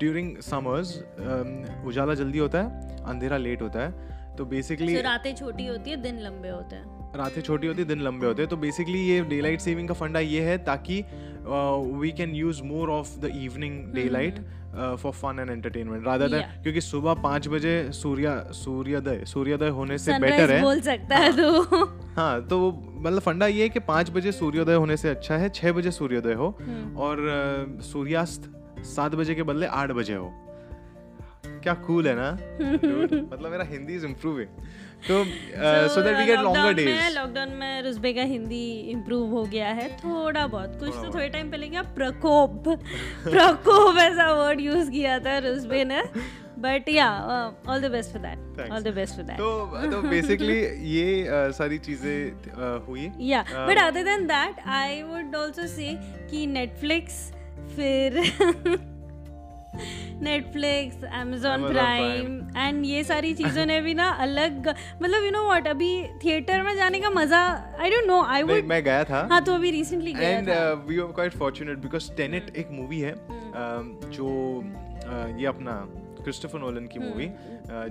[0.00, 0.96] during summers
[1.86, 5.96] उजाला जल्दी होता है अंधेरा लेट होता है तो बेसिकली So, रातें छोटी होती है
[6.02, 9.40] दिन लंबे होते हैं। रातें छोटी होती दिन लंबे होते हैं तो बेसिकली ये डे
[9.40, 11.00] लाइट सेविंग का फंडा ये है ताकि
[12.00, 14.38] we can use more of the evening daylight
[15.00, 16.62] for fun and entertainment Radha Yeah.
[16.62, 21.84] क्योंकि सुबह पाँच बजे सूर्य सूर्योदय सूर्योदय होने से बेटर है। बोल सकता है तो।
[22.16, 22.58] हाँ तो
[22.96, 26.32] मतलब फंडा ये है कि पाँच बजे सूर्योदय होने से अच्छा है छः बजे सूर्योदय
[26.32, 28.50] हो हम्म। और सूर्यास्त
[28.86, 30.32] सात बजे के बदले आठ बजे हो।
[31.62, 32.30] क्या कूल है ना?
[33.32, 34.48] मतलब मेरा हिंदी इज़ इम्प्रूविंग
[35.08, 35.24] तो
[35.94, 39.88] so that we get longer days lockdown में रुस्बे का हिंदी इम्प्रूव हो गया है
[39.96, 42.68] थोड़ा बहुत। कुछ तो थोड़े टाइम पहले क्या प्रकोप
[43.26, 46.02] प्रकोप ऐसा वर्ड यूज़ किया था रुस्बे ने।
[46.58, 47.08] But yeah
[47.68, 50.58] all the best for that all the best for that तो तो बेसिकली
[50.90, 55.94] ये uh, सारी चीज़ें uh, हुई। Yeah but other than that I would also say
[56.30, 57.16] कि नेटफ्लिक्स
[57.76, 58.20] फिर
[60.22, 64.68] Netflix amazon Amazon Prime and ये सारी चीज़ों ने भी ना अलग
[65.02, 67.40] मतलब यू नो व्हाट अभी थिएटर में जाने का मज़ा
[67.80, 70.48] I don't know I would मैं गया था। हाँ तो अभी रिसेंटली गया and
[70.88, 74.64] we are quite fortunate because Tenet एक मूवी है um, जो
[75.00, 75.88] uh, ये अपना
[76.24, 77.28] क्रिस्टोफर नोलन की मूवी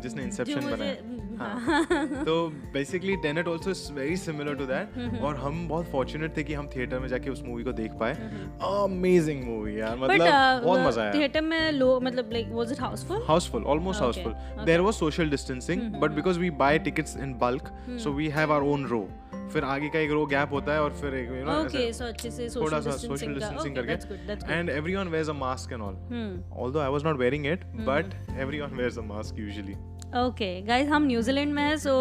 [0.03, 0.95] जिसने इंसेप्शन बनाया।
[1.39, 2.35] हाँ। तो
[2.73, 6.69] basically Tenet also is very similar to that और हम बहुत फॉर्चुनेट थे कि हम
[6.75, 8.13] थिएटर में जाके उस मूवी को देख पाए।
[8.63, 13.23] अमेजिंग मूवी यार मतलब बहुत मज़ा आया। थिएटर में लो मतलब like was it housefull
[13.27, 14.33] housefull almost housefull
[14.65, 17.71] there was social distancing but because we buy tickets in bulk
[18.03, 19.07] so we have our own row
[19.53, 22.05] फिर आगे का एक रो गैप होता है और फिर एक यू नो ओके सो
[22.05, 25.95] अच्छे से थोड़ा सा सोशल डिस्टेंसिंग करके। And everyone wears a mask and all
[26.63, 29.75] although I was not wearing it but everyone wears a mask usually.
[30.13, 31.93] Okay guys हम न्यूजीलैंड में है सो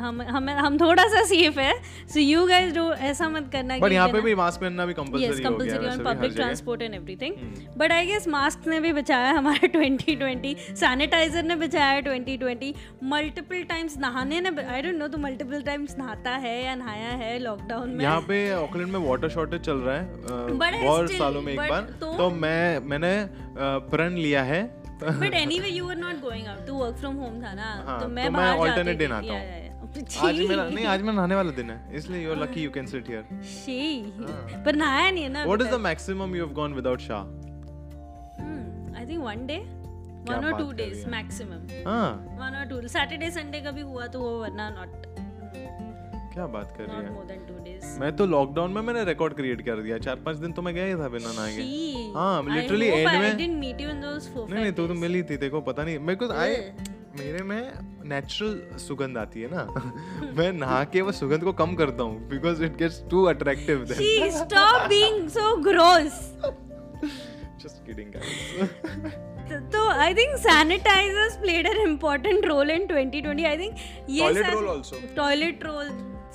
[0.00, 1.74] हम हम हम थोड़ा सा सेफ़ है।
[2.08, 5.26] सो यू गाइस डो ऐसा मत करना But यहाँ पे भी मास्क पहनना भी कंपलसरी
[5.26, 7.34] हो गया compulsory on public transport and everything
[7.76, 12.72] but I guess mask ने भी बचाया हमारे 2020 सैनिटाइजर ने बचाया 2020
[13.04, 17.38] मल्टीपल टाइम्स नहाने ने आई डोंट नो तो मल्टीपल टाइम्स नहाता है या नहाया है
[17.38, 18.04] लॉकडाउन में?
[18.04, 22.16] यहाँ पे ऑकलैंड में वाटर शॉर्टेज चल रहा है बहुत सालों में एक बार। तो-
[22.18, 23.14] तो मैं मैंने
[23.90, 27.52] प्रण लिया है but anyway you were not going out to work from home था
[27.54, 29.66] ना हाँ, तो मैं तो बाहर alternate जाती थी। नहाता या, हूँ।
[30.26, 32.86] आज मेरा नहीं आज मेरा नहाने वाला दिन है इसलिए you are lucky you can
[32.86, 33.78] sit here she
[34.64, 37.22] पर नहाया नहीं है ना what is the maximum you have gone without shower
[38.98, 39.58] I think one day
[40.28, 44.38] one और टू डेज़ मैक्सिमम हाँ। वन और टू सैटरडे संडे कभी हुआ तो वो
[44.40, 45.15] वरना नॉट
[46.36, 48.00] क्या बात कर रही है?
[48.00, 50.84] मैं तो लॉकडाउन में मैंने रिकॉर्ड क्रिएट कर दिया। चार पाँच दिन तो मैं गया
[50.84, 51.52] ही था बिना नहाए।
[52.14, 53.36] हाँ, end आई में-
[54.50, 56.56] नहीं नहीं तू तो मिली थी देखो पता नहीं। मेरे को आए
[57.18, 57.72] मेरे में
[58.08, 59.62] नेचुरल सुगंध आती है ना।
[60.36, 63.98] मैं नहा के वो सुगंध को कम करता हूँ because it gets too attractive then
[63.98, 66.18] she stop being so gross
[67.62, 73.76] just kidding guys तो I think sanitisers played an important role in 2020 I think
[74.08, 75.16] ये Toilet roll also.
[75.16, 75.88] Toilet roll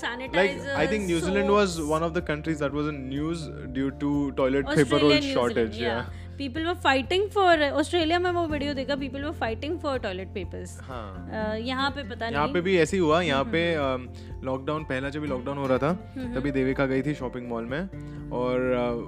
[0.04, 1.78] Like I think New Zealand soaps.
[1.78, 5.74] was one of the countries that was in news due to toilet paper roll shortage.
[5.74, 5.88] Zealand, yeah.
[5.88, 6.06] yeah.
[6.42, 8.96] People were fighting for Australia में वो video देखा
[9.40, 10.70] fighting for toilet papers.
[10.82, 13.62] हाँ। Uh, यहाँ पे पता यहाँ नहीं। पे भी ऐसे ही हुआ यहाँ पे
[14.46, 18.30] लॉकडाउन पहला जब भी लॉकडाउन हो रहा था तभी देविका गई थी शॉपिंग मॉल में
[18.30, 18.62] और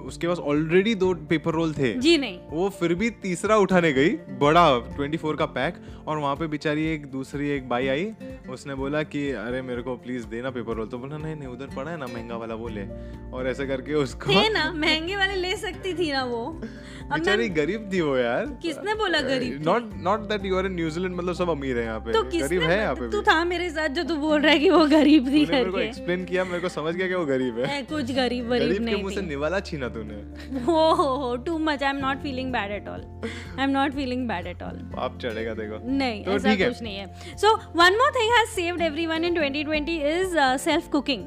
[0.06, 4.10] उसके पास ऑलरेडी दो पेपर रोल थे। जी नहीं। वो फिर भी तीसरा उठाने गई
[4.40, 5.74] बड़ा 24 का पैक
[6.08, 8.12] और वहाँ पे बेचारी एक दूसरी एक बाई आई
[8.50, 11.74] उसने बोला कि अरे मेरे को प्लीज़ देना पेपर रोल तो बोला नहीं नहीं उधर
[11.76, 12.86] पड़ा है ना महँगा वाला वो ले।
[13.30, 16.44] और ऐसे करके उसको ना महँगे वाले ले सकती थी ना वो।
[17.12, 20.74] अब बेचारी गरीब थी वो यार। किसने बोला गरीब not not that you are in
[20.74, 23.68] New Zealand मतलब सब अमीर है यहाँ पे। तो गरीब है यहाँ पे तू था मेरे
[23.70, 26.60] साथ जो तू बोल रहा है कि वो गरीब थी मेरे को एक्सप्लेन किया मेरे
[26.60, 29.60] को समझ गया कि वो गरीब है। कुछ गरीब गरीब नहीं मुँह से थी। निवाला
[29.60, 33.00] छीना तूने। हो हो too much I am not feeling bad at all
[33.58, 36.96] I am not feeling bad at all पाप चढ़ेगा देखो। नहीं तो ऐसा कुछ नहीं
[36.96, 41.24] है। So one more thing has saved everyone in 2020 is self cooking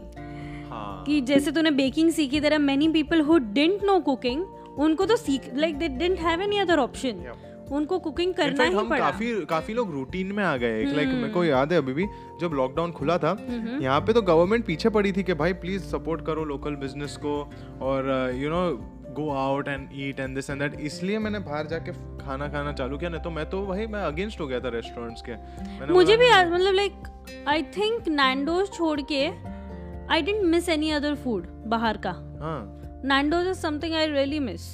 [1.06, 4.46] कि जैसे तूने बेकिंग सीखी तरह many people who didn't know cooking
[4.78, 7.26] उनको तो सीख like they didn't have any other option
[7.72, 11.08] उनको कुकिंग करना इनफैक्ट ही हम पड़ा। काफ़ी काफ़ी लोग रूटीन में आ गए लाइक
[11.10, 12.06] मेरे को याद है अभी भी
[12.42, 15.84] जब लॉकडाउन खुला था हम्म, यहाँ पे तो गवर्नमेंट पीछे पड़ी थी कि भाई प्लीज़
[15.86, 17.34] सपोर्ट करो लोकल बिज़नेस को
[17.82, 18.62] और you know
[19.18, 22.98] go out and eat and this and that इसलिए मैंने बाहर जाके खाना खाना चालू
[22.98, 26.30] किया नहीं तो मैं तो भाई मैं अगेंस्ट हो गया था रेस्टोरेंट्स के। मुझे भी
[26.30, 29.26] मतलब लाइक आई थिंक नैंडोज छोड़ के
[30.14, 32.12] I didn't miss any other food बाहर का।
[32.42, 32.60] हाँ।
[33.08, 34.70] Nando's is something I really miss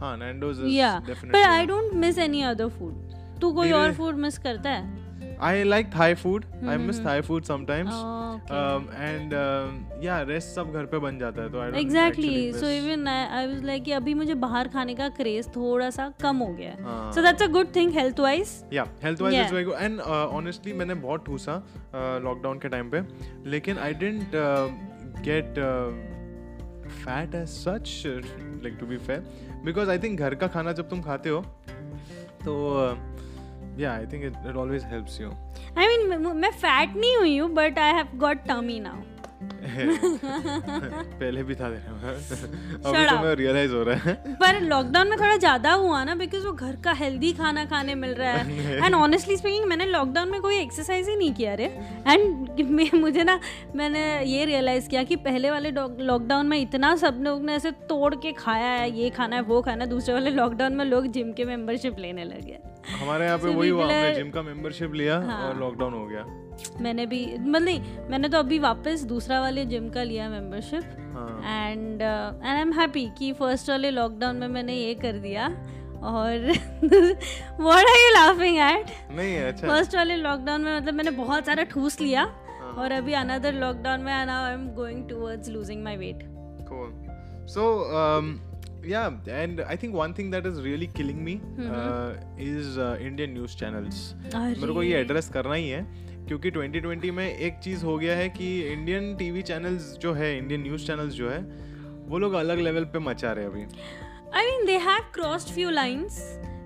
[0.00, 3.92] हाँ नैंडोज या इज़ पर definitely I don't miss any other food तू कोई और
[3.94, 4.98] फ़ूड मिस करता है
[5.42, 6.46] I like Thai food.
[6.46, 6.68] Mm-hmm.
[6.68, 7.92] I miss Thai food sometimes.
[7.98, 8.56] Oh, Okay.
[8.56, 9.70] Um, and um,
[10.02, 12.84] yeah, rest सब घर पे बन जाता है तो I don't exactly actually miss.
[12.84, 16.46] Even I was like कि अभी मुझे बाहर खाने का क्रेज थोड़ा सा कम हो
[16.54, 19.44] गया है हाँ। So that's a good thing health wise Yeah, health wise Yeah.
[19.44, 19.80] it's very good.
[19.86, 21.56] And uh, honestly मैंने बहुत ठूसा
[22.24, 23.02] लॉकडाउन के टाइम पे
[23.50, 24.68] लेकिन I didn't uh,
[25.28, 25.90] get uh,
[26.90, 31.02] fat as such like to be fair because I think घर का खाना जब तुम
[31.02, 31.40] खाते हो
[32.44, 32.56] तो
[33.78, 35.30] yeah I think it always helps you
[35.78, 39.19] I mean मैं फैट नहीं हुई हूँ but I have got tummy now
[41.20, 41.78] पहले भी था अभी
[42.82, 46.52] तो मैं रियलाइज़ हो रहा है। पर लॉकडाउन में थोड़ा ज़्यादा हुआ ना बिकॉज़ वो
[46.52, 50.56] घर का हेल्दी खाना खाने मिल रहा है। एंड ऑनेस्टली स्पीकिंग मैंने लॉकडाउन में कोई
[50.56, 51.64] एक्सरसाइज ही नहीं किया रे।
[52.06, 53.38] एंड मुझे ना
[53.76, 58.14] मैंने ये रियलाइज़ किया कि पहले वाले लॉकडाउन में इतना सब लोग ने ऐसे तोड़
[58.14, 61.32] के खाया है ये खाना है वो खाना है। दूसरे वाले लॉकडाउन में लोग जिम
[61.32, 62.58] के मेंबरशिप लेने लगे।
[63.00, 66.06] हमारे यहाँ पे So वही हुआ हमने जिम का मेंबरशिप लिया हाँ। और लॉकडाउन हो
[66.06, 66.24] गया।
[66.80, 70.82] मैंने भी मतलब मैंने तो अभी वापस दूसरा वाले जिम का लिया membership
[71.44, 75.46] and and I am happy कि फ़र्स्ट वाले लॉकडाउन में मैंने ये कर दिया।
[76.00, 76.50] और
[77.60, 81.62] what are you laughing at नहीं अच्छा। फ़र्स्ट वाले लॉकडाउन में मतलब मैंने बहुत सारा
[81.62, 85.96] ठूस लिया। हाँ। और अभी अनदर लॉकडाउन में now I am going towards losing my
[85.96, 86.28] weight.
[87.50, 87.62] So,
[87.92, 88.26] um,
[88.84, 93.34] yeah, and I think one thing that is really killing me uh, is uh, Indian
[93.34, 94.14] news channels.
[94.34, 95.82] मेरे को ये एड्रेस करना ही है
[96.28, 100.62] क्योंकि 2020 में एक चीज़ हो गया है कि इंडियन टीवी चैनल्स जो है इंडियन
[100.62, 101.40] न्यूज़ चैनल्स जो है
[102.08, 103.64] वो लोग अलग लेवल पे मचा रहे हैं अभी।
[104.38, 106.20] I mean they have crossed few lines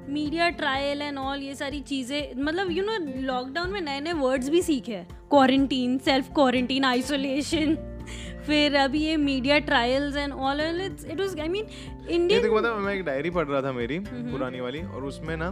[0.09, 4.49] media trial and all ये सारी चीज़ें मतलब यू नो लॉकडाउन में नए नए वर्ड्स
[4.51, 7.77] भी सीखे हैं। क्वारंटीन सेल्फ क्वारंटीन आइसोलेशन
[8.47, 11.67] फिर अभी ये media trials and all it's it was I mean
[12.11, 15.37] ये देखो पता है, मैं एक डायरी पढ़ रहा था मेरी पुरानी वाली और उसमें
[15.37, 15.51] ना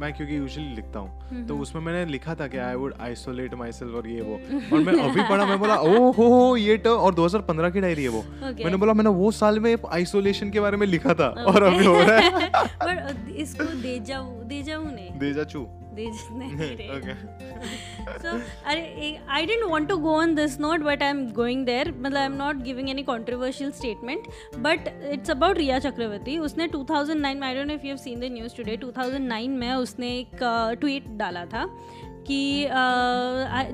[0.00, 3.72] मैं क्योंकि यूजुअली लिखता हूँ तो उसमें मैंने लिखा था कि I would isolate my
[3.72, 4.32] self और ये वो।
[4.72, 8.02] और मैं अभी पढ़ा मैं बोला ओ हो हो ये तो और 2015 की डायरी
[8.02, 8.64] है वो। Okay.
[8.64, 11.54] मैंने बोला मैंने वो साल में आइसोलेशन के बारे में लिखा था okay.
[11.54, 12.48] और अभी हो रहा है।
[12.82, 17.10] बट इसको देजाचू देज नहीं रे। Okay
[19.32, 22.24] I didn't want to go on this note but I am going there मतलब I
[22.24, 24.22] am not giving any controversial statement
[24.56, 28.32] but it's about Rhea Chakraborty उसने 2009 में I don't if you have seen the
[28.32, 30.38] news today 2009 में उसने एक
[30.80, 31.66] tweet डाला था
[32.26, 32.68] कि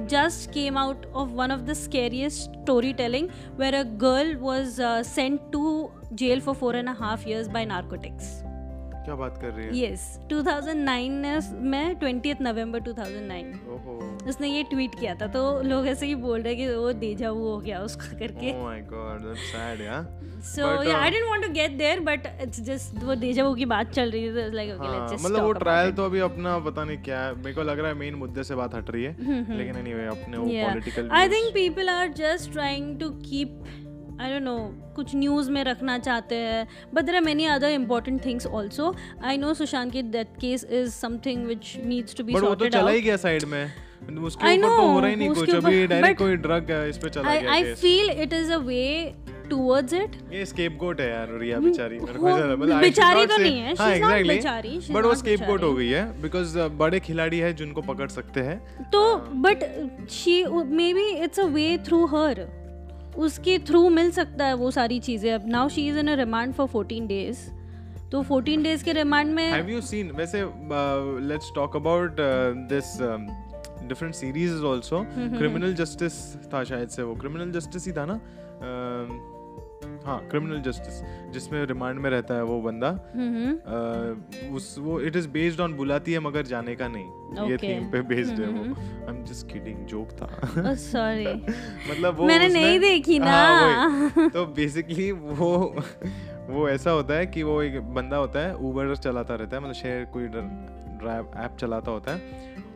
[0.08, 5.40] just came out of one of the scariest story telling where a girl was sent
[5.52, 8.38] to jail for four and half years by narcotics
[9.08, 9.92] क्या बात कर रही है?
[9.92, 13.94] यस 2009 में 20th नवंबर 2009 ओहो।
[14.28, 17.52] उसने ये ट्वीट किया था तो लोग ऐसे ही बोल रहे कि वो देजा वो
[17.52, 21.44] हो गया उसका करके। Oh my God that's sad यार so yeah I didn't want
[21.46, 24.74] to get there but it's just वो देजा वो की बात चल रही थी लाइक
[24.74, 27.62] ओके लेट्स जस्ट मतलब वो ट्रायल तो अभी अपना पता नहीं क्या है मेरे को
[27.62, 30.46] लग रहा है मेन मुद्दे से बात हट रही है हम्म, लेकिन एनीवे अपने वो.
[30.46, 33.68] Political I think people are just trying to keep
[34.20, 34.60] I don't know
[34.94, 39.36] कुछ न्यूज़ में रखना चाहते हैं। But there are many other important things also I
[39.38, 42.72] know Sushant की death case is something which needs to be but वो तो sorted
[42.72, 43.64] चला ही गया साइड में।
[44.24, 47.34] उसके ऊपर तो हो रहा ही नहीं कुछ। अभी डायरेक्ट कोई ड्रग इस पे चला
[47.34, 47.80] गया case.
[47.84, 48.90] feel it is a way
[49.50, 50.16] towards it.
[50.32, 53.88] ये स्केपगोट है यार रिया बेचारी। मेरे को ऐसा मतलब बेचारी तो नहीं है, हाँ
[53.88, 54.28] she's not exactly.
[54.28, 58.90] बेचारी, but वो स्केपगोट हो गई है बिकॉज़ बड़े खिलाड़ी है जिनको पकड़ सकते हैं।
[58.90, 59.64] तो but
[60.10, 60.44] she
[60.76, 62.46] may be it's a way through her
[63.16, 66.54] उसके थ्रू मिल सकता है वो सारी चीज़ें। अब now she is in a remand
[66.54, 67.38] for 14 days
[68.10, 70.42] तो 14 डेज़ के रिमांड में हैव यू सीन वैसे
[71.28, 72.16] let's talk about
[72.68, 72.96] this
[73.88, 78.20] different series also Criminal Justice था शायद से वो। क्रिमिनल जस्टिस ही था ना?
[78.58, 79.37] Um,
[80.04, 81.00] हाँ क्रिमिनल जस्टिस
[81.32, 86.12] जिसमें रिमांड में रहता है वो बंदा uh, उस वो इट इज़ बेस्ड ऑन बुलाती
[86.12, 89.86] है मगर जाने का नहीं। ये थीम पे बेस्ड है वो। I am just kidding
[89.86, 91.34] joke था। सॉरी
[91.90, 95.76] मतलब वो मैंने नहीं देखी ना। हाँ, तो बेसिकली वो
[96.48, 99.74] वो ऐसा होता है कि वो एक बंदा होता है ऊबर चलाता रहता है मतलब
[99.74, 102.20] शेयर कोई ड्राइव ऐप चलाता होता है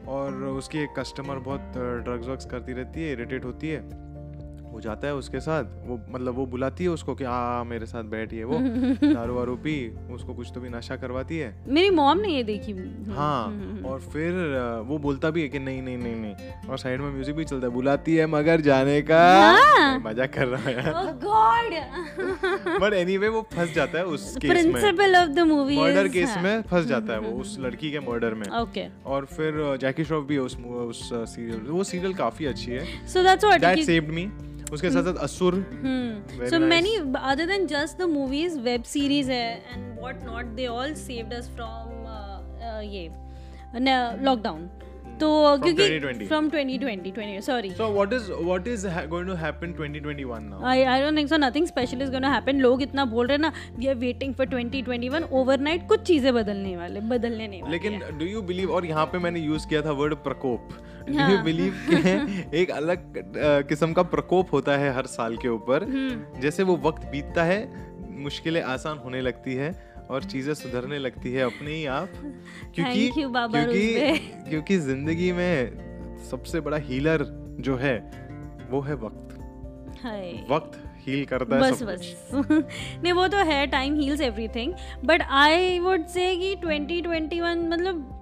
[0.09, 4.12] और उसकी एक कस्टमर बहुत ड्रग्स वग्स करती रहती है इरिटेट होती है।
[4.73, 8.05] वो जाता है उसके साथ। वो मतलब वो बुलाती है उसको कि आ मेरे साथ
[8.11, 8.59] बैठिए वो
[9.05, 9.75] दारू वारू पी
[10.13, 12.73] उसको कुछ तो भी नशा करवाती है। मेरी मॉम ने ये देखी
[13.13, 14.33] हाँ और फिर
[14.89, 17.67] वो बोलता भी है कि नहीं नहीं नहीं नहीं। और साइड में म्यूज़िक भी चलता
[17.67, 23.47] है बुलाती है मगर जाने का। हाँ। मज़ाक कर रहा है गॉड बट एनीवे वो
[23.53, 27.13] फंस जाता है उस केस में। Principal of the movie murder case में फंस जाता
[27.13, 30.57] है वो उस लड़की के मर्डर में। ओके और फिर जैकी श्रॉफ भी है उस
[30.63, 34.25] उस सीरियल वो सीरियल काफ़ी अच्छी है। So that's what that saved me
[34.73, 35.55] उसके साथ साथ Asur.
[36.51, 40.95] So many other than just the movies web series है and what not they all
[41.01, 41.91] saved us from
[42.85, 43.09] ये
[44.25, 44.69] लॉकडाउन
[45.23, 45.31] तो
[45.63, 46.29] क्योंकि 2020.
[46.33, 47.71] from 2020 20 sorry.
[47.81, 50.61] So what is what is ha- going to happen 2021 now?
[50.73, 51.41] I, I don't think so.
[51.45, 52.61] Nothing special is going to happen.
[52.61, 55.87] लोग इतना बोल रहे हैं ना we are waiting for 2021 overnight.
[55.89, 59.41] कुछ चीज़ें बदलने वाले बदलने नहीं वाले लेकिन डू यू बिलीव और यहाँ पे मैंने
[59.41, 60.69] यूज़ किया था वर्ड प्रकोप।
[61.09, 63.13] डू। यू बिलीव कि एक अलग
[63.69, 65.85] किस्म का प्रकोप होता है हर साल के ऊपर?
[65.85, 67.61] हम्म। जैसे वो वक्त बीतता है
[68.23, 72.09] मुश्किलें आसान होने लगती है। और चीज़ें सुधरने लगती है अपने ही आप
[72.75, 74.19] क्योंकि you, क्योंकि
[74.51, 75.83] क्योंकि ज़िंदगी में
[76.31, 77.25] सबसे बड़ा हीलर
[77.61, 77.99] जो है
[78.71, 79.29] वो है वक्त।
[80.51, 82.31] वक्त हील करता है बस सब बस।
[83.03, 88.22] नहीं वो तो है time heals everything but I would say कि 2021 मतलब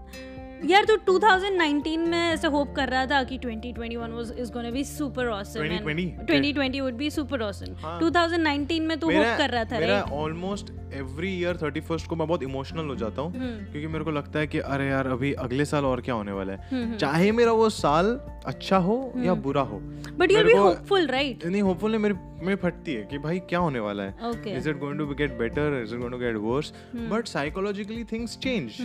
[0.60, 4.82] यार तू 2019 में ऐसे होप कर रहा था कि 2021 was is gonna be
[4.84, 6.10] super awesome 2020?
[6.30, 10.72] 2020 would be super awesome हाँ। 2019 में तू होप कर रहा था मेरा almost
[10.94, 14.10] every year thirty first को मैं बहुत इमोशनल हो जाता हूँ हम्म। क्योंकि मेरे को
[14.10, 17.30] लगता है कि अरे यार अभी अगले साल और क्या होने वाला है। हम्म, चाहे
[17.32, 19.78] मेरा वो साल अच्छा हो या बुरा हो
[20.18, 23.58] but you be hopeful right नहीं होपफुल नहीं मेरी मेरी फटती है कि भाई क्या
[23.58, 26.72] होने वाला है। Is it going to get better is it going to get worse
[27.10, 28.76] but psychologically things change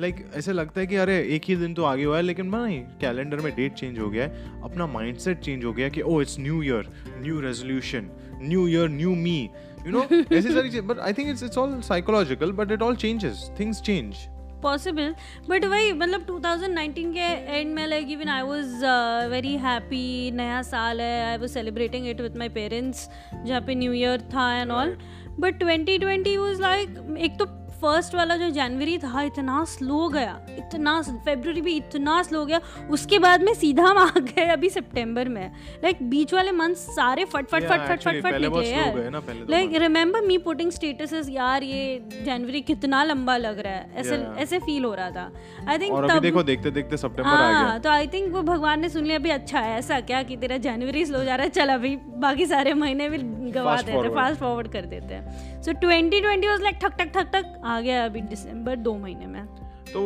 [0.00, 2.80] like ऐसे लगता है कि अरे एक ही दिन तो आगे हुआ है लेकिन नहीं
[3.00, 6.38] कैलेंडर में डेट चेंज हो गया है अपना माइंडसेट चेंज हो गया कि ओ it's
[6.40, 8.10] new year new resolution
[8.42, 9.38] new year new me
[9.86, 10.02] you know
[10.36, 13.80] ऐसी सारी चीज़ but I think it's it's all psychological but it all changes things
[13.82, 14.26] change
[14.62, 15.14] possible
[15.48, 17.28] but वही मतलब 2019 के
[17.58, 18.84] एंड में like even I was
[19.30, 23.08] very happy नया साल है I was celebrating it with my parents
[23.44, 24.96] जहाँ पे न्यू ईयर था and all
[25.40, 27.46] but 2020 was like एक तो
[27.80, 33.18] फ़र्स्ट वाला जो जनवरी था इतना स्लो गया। इतना फेब्रुवरी भी इतना स्लो गया। उसके
[33.18, 35.52] बाद में सीधा हम आ गए अभी सितंबर में।
[35.84, 39.74] लाइक like, बीच वाले मंथ्स सारे फट फट फट फट फट फट निकले यार like
[39.76, 44.84] remember me putting statuses यार ये जनवरी कितना लंबा लग रहा है। ऐसे ऐसे फील
[44.84, 45.30] हो रहा था।
[45.68, 48.80] आई थिंक तब देखो देखते देखते सितंबर आ गया। हाँ तो आई थिंक वो भगवान
[48.80, 51.50] ने सुन लिया अभी अच्छा है ऐसा क्या कि तेरा जनवरी स्लो जा रहा है?
[51.50, 53.18] चल अभी बाकी सारे महीने भी
[53.52, 54.08] गवा देते.
[54.10, 58.04] फास्ट फॉरवर्ड कर देते हैं। सो 2020 वाज लाइक ठक ठक ठक ठक आ गया
[58.04, 59.44] अभी दिसंबर दो महीने में।
[59.88, 60.02] तो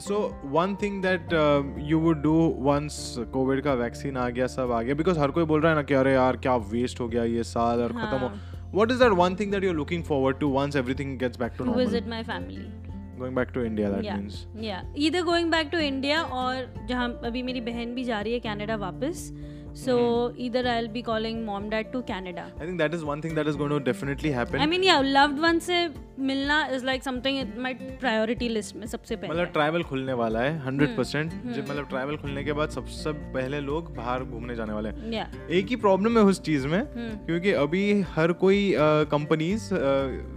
[0.00, 0.16] so
[0.52, 1.32] one thing that
[1.88, 5.44] you would do once covid का वैक्सीन आ गया सब आ गया बिकॉज़ हर कोई
[5.44, 8.18] बोल रहा है ना कि अरे यार क्या वेस्ट हो गया ये साल और खत्म
[8.18, 8.30] हो।
[8.74, 11.64] What is that one thing that you looking forward to once everything gets back to
[11.64, 12.66] normal visit my family
[13.18, 17.08] going back to India that yeah means yeah इधर गोइंग बैक टू इंडिया और जहाँ
[17.24, 19.30] अभी मेरी बहन भी जा रही है कनाडा वापस
[19.76, 19.94] सो
[20.46, 23.34] इधर I will be calling mom dad to Canada I think that is one thing
[23.36, 25.86] that is going to definitely happen I mean yeah loved one से
[26.26, 30.50] मिलना is like something my priority list में सबसे पहले। मतलब travel खुलने वाला है
[30.50, 34.72] हम्म, hundred percent जब मतलब ट्रैवल खुलने के बाद सबसे पहले लोग बाहर घूमने जाने
[34.72, 37.84] वाले हैं। या एक ही प्रॉब्लम है उस चीज़ में हम्म। क्योंकि अभी
[38.14, 38.74] हर कोई
[39.10, 39.68] कंपनीज़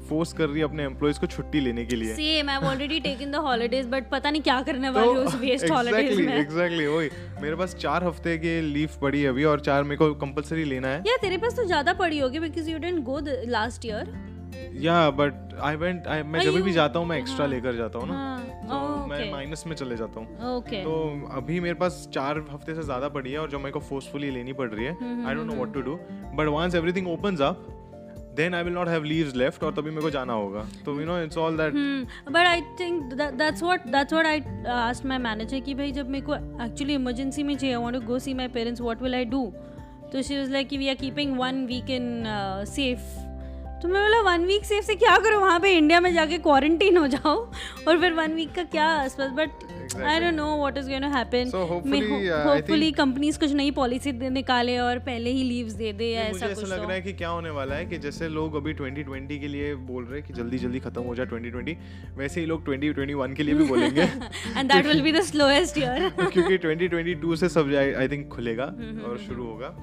[0.10, 3.32] फोर्स कर रही है अपने एम्प्लॉयज़ को छुट्टी लेने के लिए। Same I already taken
[3.32, 7.10] the holidays but पता नहीं क्या करने वाली हूँ उस वेस्ट हॉलीडेज में। एग्जैक्टली वही।
[7.42, 10.88] मेरे पास चार हफ़्ते की लीव पड़ी है अभी और चार मेरे को कंपलसरी लेना
[10.88, 14.16] है। या तेरे पास तो ज़्यादा पड़ी होगी because you didn't go last year
[14.82, 18.08] yeah but I went मैं जब भी जाता हूँ मैं एक्स्ट्रा हाँ। लेकर जाता हूँ
[18.08, 18.40] ना। हाँ,
[18.70, 20.94] तो मैं माइनस में चले जाता हूँ। ओके तो
[21.38, 24.54] अभी मेरे पास चार हफ़्ते से ज़्यादा पड़ी है और जो मेरे को फोर्सफुली लेनी
[24.54, 25.96] पड़ रही है I don't know what to do
[26.36, 27.68] but once everything opens up
[28.38, 31.06] then I will not have leaves left और तभी मेरे को जाना होगा। तो you
[31.06, 31.74] know it's all that
[32.32, 34.42] but I think that's what that's what I
[34.74, 38.02] asked my manager कि भाई जब मेरे को एक्चुअली इमरजेंसी में चाहिए I want to
[38.02, 39.46] go see my parents what will I do
[40.12, 42.24] तो शी वाज लाइक कि we are keeping one week in
[42.68, 43.27] safe
[43.82, 45.40] तो मैं बोला वन वीक सेफ़ से क्या करो?
[45.40, 47.36] वहाँ पे इंडिया में जाके क्वारंटीन हो जाओ।
[47.88, 49.32] और फिर वन वीक का क्या आसपास?
[49.32, 49.50] But
[50.04, 53.72] I don't know what is going to happen So hopefully, I hopefully companies कुछ नई
[53.72, 57.02] पॉलिसी निकाले और पहले ही लीव्स दे दे या ऐसा कुछ लग तो। रहा है
[57.02, 60.28] कि क्या होने वाला है कि जैसे लोग अभी 2020 के लिए बोल रहे हैं
[60.28, 61.76] कि जल्दी जल्दी खत्म हो जाए 2020
[62.18, 64.02] वैसे ही लोग 2021 के लिए भी बोलेंगे।
[64.58, 69.00] And that will be the slowest year क्योंकि 2022 से सब आई थिंक खुलेगा हम्म,
[69.02, 69.76] और शुरू होगा।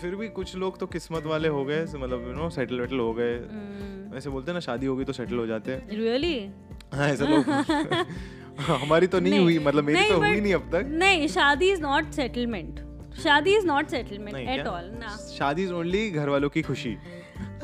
[0.00, 3.12] फिर भी कुछ लोग तो किस्मत वाले हो गए मतलब यू नो सेटल वेटल हो
[3.12, 4.14] गए। Hmm.
[4.14, 6.50] वैसे बोलते हैं ना शादी होगी तो सेटल हो जाते हैं। रियली
[6.94, 7.44] हाँ ऐसे लोग
[8.60, 12.10] हमारी तो नहीं, हुई मतलब मेरी तो हुई नहीं अब तक। नहीं शादी इज़ नॉट
[12.10, 12.80] सेटलमेंट
[13.22, 16.96] शादी is not settlement at all ना। शादी इज़ ओनली घर वालों की खुशी।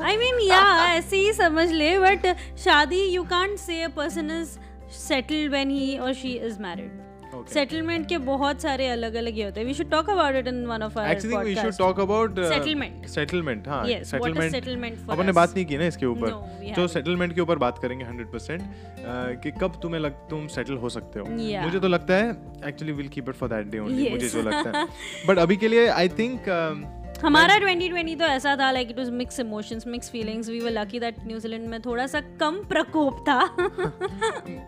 [0.01, 4.57] आई मीन या ऐसे ही समझ ले बट शादी you can't say a person is
[4.91, 7.12] settled when he और शी इज़ मैरिड.
[7.49, 9.67] सेटलमेंट के बहुत सारे अलग अलग ये होते हैं.
[9.67, 13.05] We should talk about it in one of our actually we should talk about settlement
[13.05, 15.11] settlement हाँ सेटलमेंट सेटलमेंट is settlement.
[15.11, 16.29] अपन ने बात नहीं की ना इसके ऊपर.
[16.75, 18.61] तो सेटलमेंट के ऊपर बात करेंगे 100%
[19.43, 21.25] कि कब तुम्हें लग तुम सेटल हो सकते हो.
[21.65, 22.31] मुझे तो लगता है
[22.67, 24.87] actually will keep it for that day only मुझे जो लगता है.
[25.27, 26.45] बट अभी के लिए आई थिंक
[27.23, 30.99] हमारा 2020 तो ऐसा था like it was mix emotions mix feelings we were lucky
[30.99, 33.39] that New Zealand में थोड़ा सा कम प्रकोप था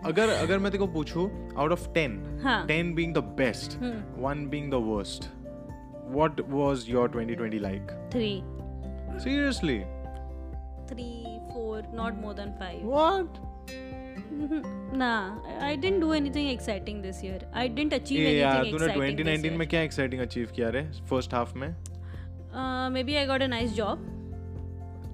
[0.10, 1.26] अगर अगर मैं तेरे को पूछूँ
[1.58, 2.14] आउट ऑफ़ 10
[2.44, 5.28] हाँ 10 being the best hmm one being the worst
[6.18, 8.30] what was your 2020 like three
[9.26, 9.80] seriously
[10.92, 11.10] three
[11.50, 13.42] four not more than five what
[15.02, 15.18] nah
[15.62, 19.44] i didn't do anything exciting this year i didn't achieve यार anything तूने exciting 2019
[19.44, 21.95] this में क्या exciting achieve किया रे first half में uh,
[22.96, 24.04] maybe i got a nice job.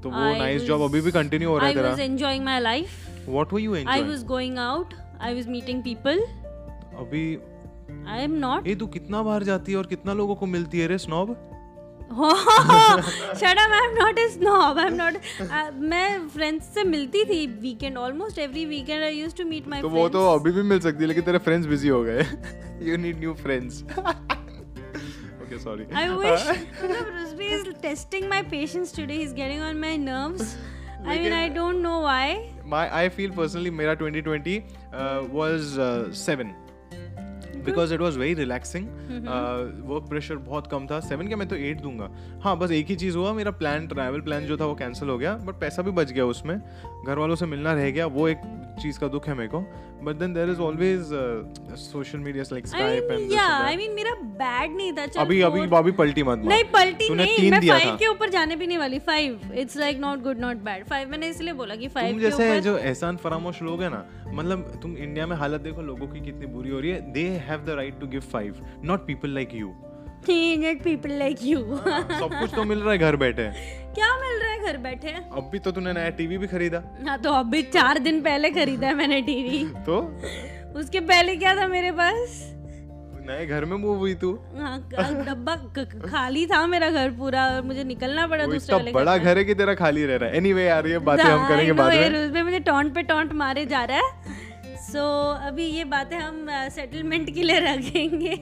[0.04, 2.60] तो वो nice job अभी भी कंटिन्यू हो रहा i है was तेरा enjoying my
[2.66, 2.98] life.
[3.30, 4.94] What were you i enjoying was going out.
[5.30, 6.22] I was meeting people.
[7.02, 7.24] अभी
[8.08, 10.88] i am not ये तू कितना बाहर जाती है और कितना लोगों को मिलती है
[10.88, 11.34] रे snob
[13.40, 15.14] shut up I am not a snob I am not
[15.82, 19.90] मैं फ्रेंड्स से मिलती थी weekend almost every weekend I used to meet my तो
[19.90, 22.26] वो तो अभी भी मिल सकती है लेकिन तेरे फ्रेंड्स बिज़ी हो गए।
[22.90, 23.84] You need new friends
[25.62, 25.88] sorry.
[25.94, 26.42] I uh, wish
[26.82, 29.18] Rusby is testing my patience today.
[29.18, 30.56] He's getting on my nerves.
[31.06, 32.50] I mean, I uh, don't know why.
[32.64, 36.56] My, I feel personally, Mera 2020 uh, was uh, seven.
[37.66, 38.88] Because it was very relaxing
[39.90, 42.10] work pressure बहुत कम था। Seven क्या मैं तो eight दूँगा।
[42.44, 45.18] हाँ बस एक ही चीज़ हुआ। मेरा प्लान ट्रैवल प्लान जो था वो कैंसिल हो
[45.18, 48.42] गया। बट पैसा भी बच गया उसमें। घर वालों से मिलना रह गया। वो एक
[48.82, 49.60] चीज़ का दुख है मेरे को।
[50.04, 51.10] But then there is always
[51.80, 55.60] social media like Skype and yeah, I mean मेरा बैड नहीं था। चल अभी अभी
[55.78, 58.68] अभी पलटी मत मार। नहीं पलटी नहीं। मैं दिया फाइव था। के ऊपर जाने भी
[58.68, 62.10] नहीं वाली। Five it's like not good not bad five मैंने इसलिए बोला कि फाइव
[62.10, 65.82] तुम के जैसे जो एहसान फरामोश लोग हैं ना मतलब तुम इंडिया में हालत देखो
[65.82, 69.08] लोगों की कितनी बुरी हो रही है। They have the right to give five not
[69.08, 69.74] people like you
[70.86, 71.60] people like you.
[72.18, 73.44] सब कुछ तो मिल रहा है घर बैठे.
[73.96, 75.10] क्या मिल रहा है घर बैठे?
[75.10, 76.82] अब भी तो तूने नया टीवी भी खरीदा.
[77.08, 79.98] हाँ तो अभी चार दिन पहले खरीदा है मैंने टीवी तो?
[80.80, 82.38] उसके पहले क्या था मेरे पास?
[83.30, 84.32] नए घर में मूव हुई तू.
[84.58, 84.78] हाँ
[85.26, 85.56] डब्बा
[86.06, 89.56] खाली था मेरा घर पूरा और मुझे निकलना पड़ा दूसरे वाले बड़ा घर है कि
[89.56, 90.38] तेरा खाली रह रहा है.
[90.38, 92.26] एनीवे anyway, यार ये बातें हम करेंगे बाद में.
[92.26, 94.50] उसमें मुझे टॉन्ट पे टॉन्ट मारे जा रहा है।
[94.92, 98.36] सो अभी ये बातें हम सेटलमेंट के लिए रखेंगे।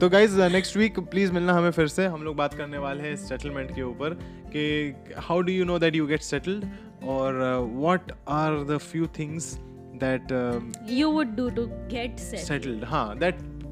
[0.00, 3.16] तो गाइज़ नेक्स्ट वीक प्लीज़ मिलना हमें फिर से। हम लोग बात करने वाले हैं
[3.16, 4.10] सेटलमेंट के ऊपर
[4.56, 6.64] कि how do you know that you get settled
[7.04, 7.34] और
[7.74, 9.54] what are the few things
[10.04, 10.32] that
[10.90, 12.84] you would do to get set settled.
[12.84, 13.18] हाँ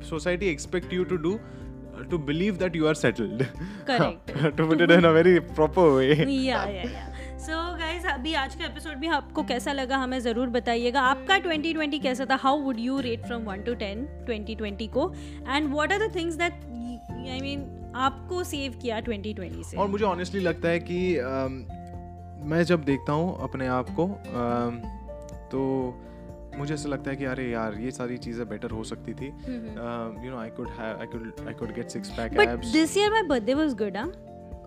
[0.05, 3.47] society expect you to do uh, to believe that you are settled.
[3.87, 4.33] Correct.
[4.57, 6.09] to put it in a very proper way.
[6.29, 7.74] या या या so guys
[8.15, 12.35] अभी आज का episode भी आपको कैसा लगा हमें ज़रूर बताइएगा। आपका 2020 कैसा था?
[12.35, 15.07] How would you rate from 1 to 10 2020 को?
[15.49, 17.65] And what are the things that I mean
[17.97, 19.77] आपको सेव किया 2020 से?
[19.77, 21.57] और मुझे ऑनेस्टली लगता है कि um,
[22.51, 24.79] मैं जब देखता हूँ अपने आप को um,
[25.51, 25.65] तो
[26.59, 30.31] मुझे ऐसा लगता है कि अरे यार ये सारी चीज़ें बेटर हो सकती थी। You
[30.31, 33.23] know I could I could I could get six pack but abs this year my
[33.23, 34.13] birthday was good हाँ।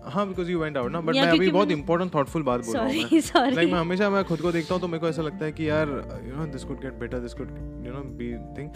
[0.08, 1.00] हाँ बिकॉज़ यू वेंट आउट ना?
[1.00, 2.92] बट मैं अभी बहुत इंपॉर्टेंट थॉटफुल बात बोल रहा हूँ
[3.54, 5.68] लाइक मैं। हमेशा मैं खुद को देखता हूँ तो मेरे को ऐसा लगता है कि
[5.68, 5.88] यार
[6.26, 7.50] you know this could get better this could
[7.86, 8.70] you know be thing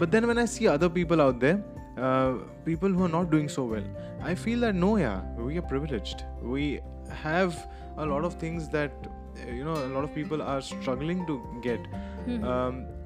[0.00, 1.62] but then when I see other people out there
[2.66, 3.94] people who are not doing so well
[4.26, 6.68] I feel that no yeah we are privilege we
[7.24, 7.52] have
[7.98, 9.08] a lot of things that
[9.54, 11.90] you know lot of people are struggling to get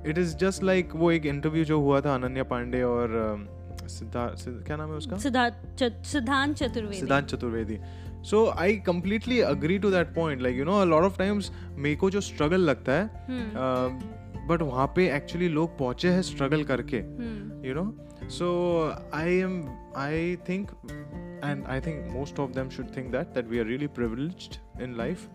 [0.09, 3.60] it is just like वो एक interview जो हुआ था अनन्या पांडे और um,
[3.99, 5.17] Siddharth क्या नाम है उसका?
[5.17, 6.97] Siddharth Siddhant Chaturvedi.
[6.97, 7.79] Siddhant Chaturvedi.
[8.23, 12.11] So I completely agree to that point like you know lot of times मेरे को
[12.11, 13.11] जो स्ट्रगल लगता है
[14.49, 16.97] बट वहाँ पे एक्चुअली लोग पहुँचे हैं स्ट्रगल करके
[17.69, 17.97] you know
[18.29, 18.49] so
[19.15, 19.63] I am
[19.97, 20.71] I think
[21.45, 24.59] and I think most of of them should that that that we are really privileged.
[24.81, 25.27] In life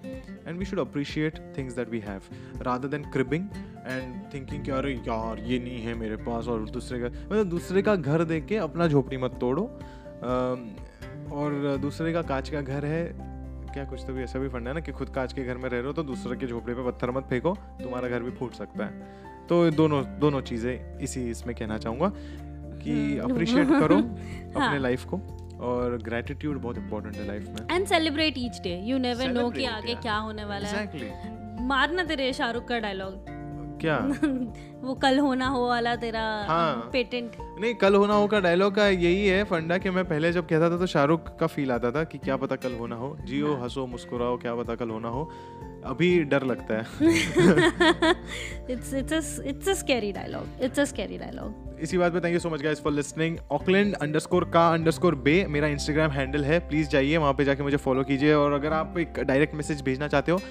[0.45, 2.29] and we should appreciate things that we have
[2.65, 3.45] rather than cribbing
[3.85, 7.81] and thinking कि अरे यार ये नहीं है मेरे पास और दूसरे का मतलब दूसरे
[7.81, 9.63] का घर देख के अपना झोपड़ी मत तोड़ो
[11.33, 13.03] और दूसरे का कांच का घर है
[13.73, 15.69] क्या कुछ तो भी ऐसा भी फंडा है ना कि खुद कांच के घर में
[15.69, 18.53] रह रहे हो तो दूसरे के झोपड़े पे पत्थर मत फेंको तुम्हारा घर भी फूट
[18.53, 23.95] सकता है तो दोनों दोनों चीज़ें इसी इसमें कहना चाहूँगा कि हम्म। अप्रिशिएट करो
[24.55, 25.17] हाँ। अपने लाइफ को
[25.59, 29.65] और ग्रेटिट्यूड बहुत इंपॉर्टेंट है लाइफ में। And celebrate each day you never know कि
[29.65, 30.01] आगे yeah.
[30.01, 31.01] क्या होने वाला exactly.
[31.01, 33.35] है। एग्जैक्टली मारना तेरे शाहरुख का डायलॉग
[33.81, 33.97] क्या?
[34.87, 38.87] वो कल होना हो वाला तेरा हाँ। पेटेंट नहीं कल होना हो का डायलॉग का
[38.87, 42.03] यही है फंडा कि मैं पहले जब कहता था तो शाहरुख का फील आता था
[42.03, 45.31] कि क्या पता कल होना हो। जियो हाँ। हंसो मुस्कुराओ क्या पता कल होना हो।
[45.85, 46.81] अभी डर लगता है।
[48.69, 52.39] It's it's it's a scary dialogue it's a scary dialogue इसी बात पे thank you
[52.39, 56.59] so much guys for listening Auckland underscore का अंडर स्कोर बे मेरा इंस्टाग्राम हैंडल है.
[56.59, 60.07] प्लीज़ जाइए वहाँ पे जाके मुझे फॉलो कीजिए और अगर आप एक डायरेक्ट मैसेज भेजना
[60.07, 60.41] चाहते हो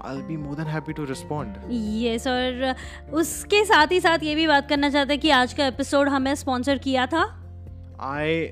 [0.00, 1.54] I'll be more than happy to respond.
[2.02, 2.74] Yes, और
[3.12, 6.34] उसके साथ ही साथ ये भी बात करना चाहते हैं कि आज का एपिसोड हमें
[6.34, 7.22] स्पॉन्सर किया था?
[8.00, 8.46] I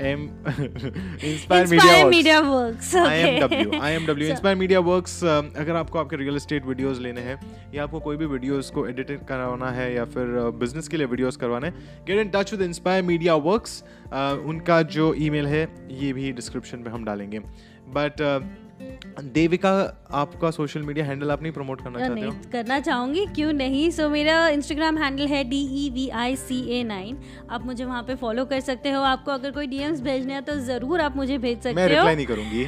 [0.00, 5.22] am inspire inspire media media works I am W I am W inspire media works
[5.24, 7.38] अगर आपको आपके रियल एस्टेट वीडियोस लेने हैं
[7.74, 10.26] या आपको कोई भी वीडियोस को एडिट करवाना है या फिर
[10.60, 13.82] बिज़नेस के लिए वीडियोस करवाना है get in touch with inspire media works
[14.46, 15.66] उनका जो ईमेल है
[16.00, 17.38] ये भी डिस्क्रिप्शन में हम डालेंगे.
[17.90, 18.22] बट
[18.80, 19.70] देविका
[20.14, 22.32] आपका सोशल मीडिया हैंडल आप नहीं प्रमोट करना चाहते हो?
[22.52, 23.90] करना चाहूँगी क्यों नहीं?
[23.90, 27.18] सो so, मेरा इंस्टाग्राम हैंडल है D E V I C A nine
[27.50, 30.54] आप मुझे वहाँ पे फॉलो कर सकते हो। आपको अगर कोई डीएम्स भेजने हैं तो
[30.66, 32.64] ज़रूर आप मुझे भेज सकते मैं हो। रिप्लाई नहीं करूँगी।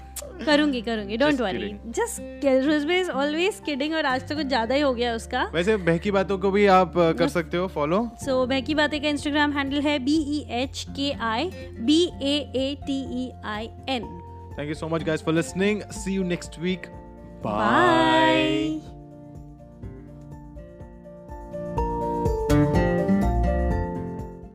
[0.46, 5.14] करूँगी करूँगी don't worry just always kidding और आज तो कुछ ज़्यादा ही हो गया
[5.14, 8.74] उसका। वैसे बहकी बातों को भी आप uh, कर सकते हो फॉलो सो so, बहकी
[8.74, 13.30] बातें का इंस्टाग्राम हैंडल है B E H K I B A A T E
[13.46, 14.08] I N
[14.56, 15.82] Thank you so much, guys, for listening.
[15.90, 16.88] See you next week.
[17.42, 18.80] Bye.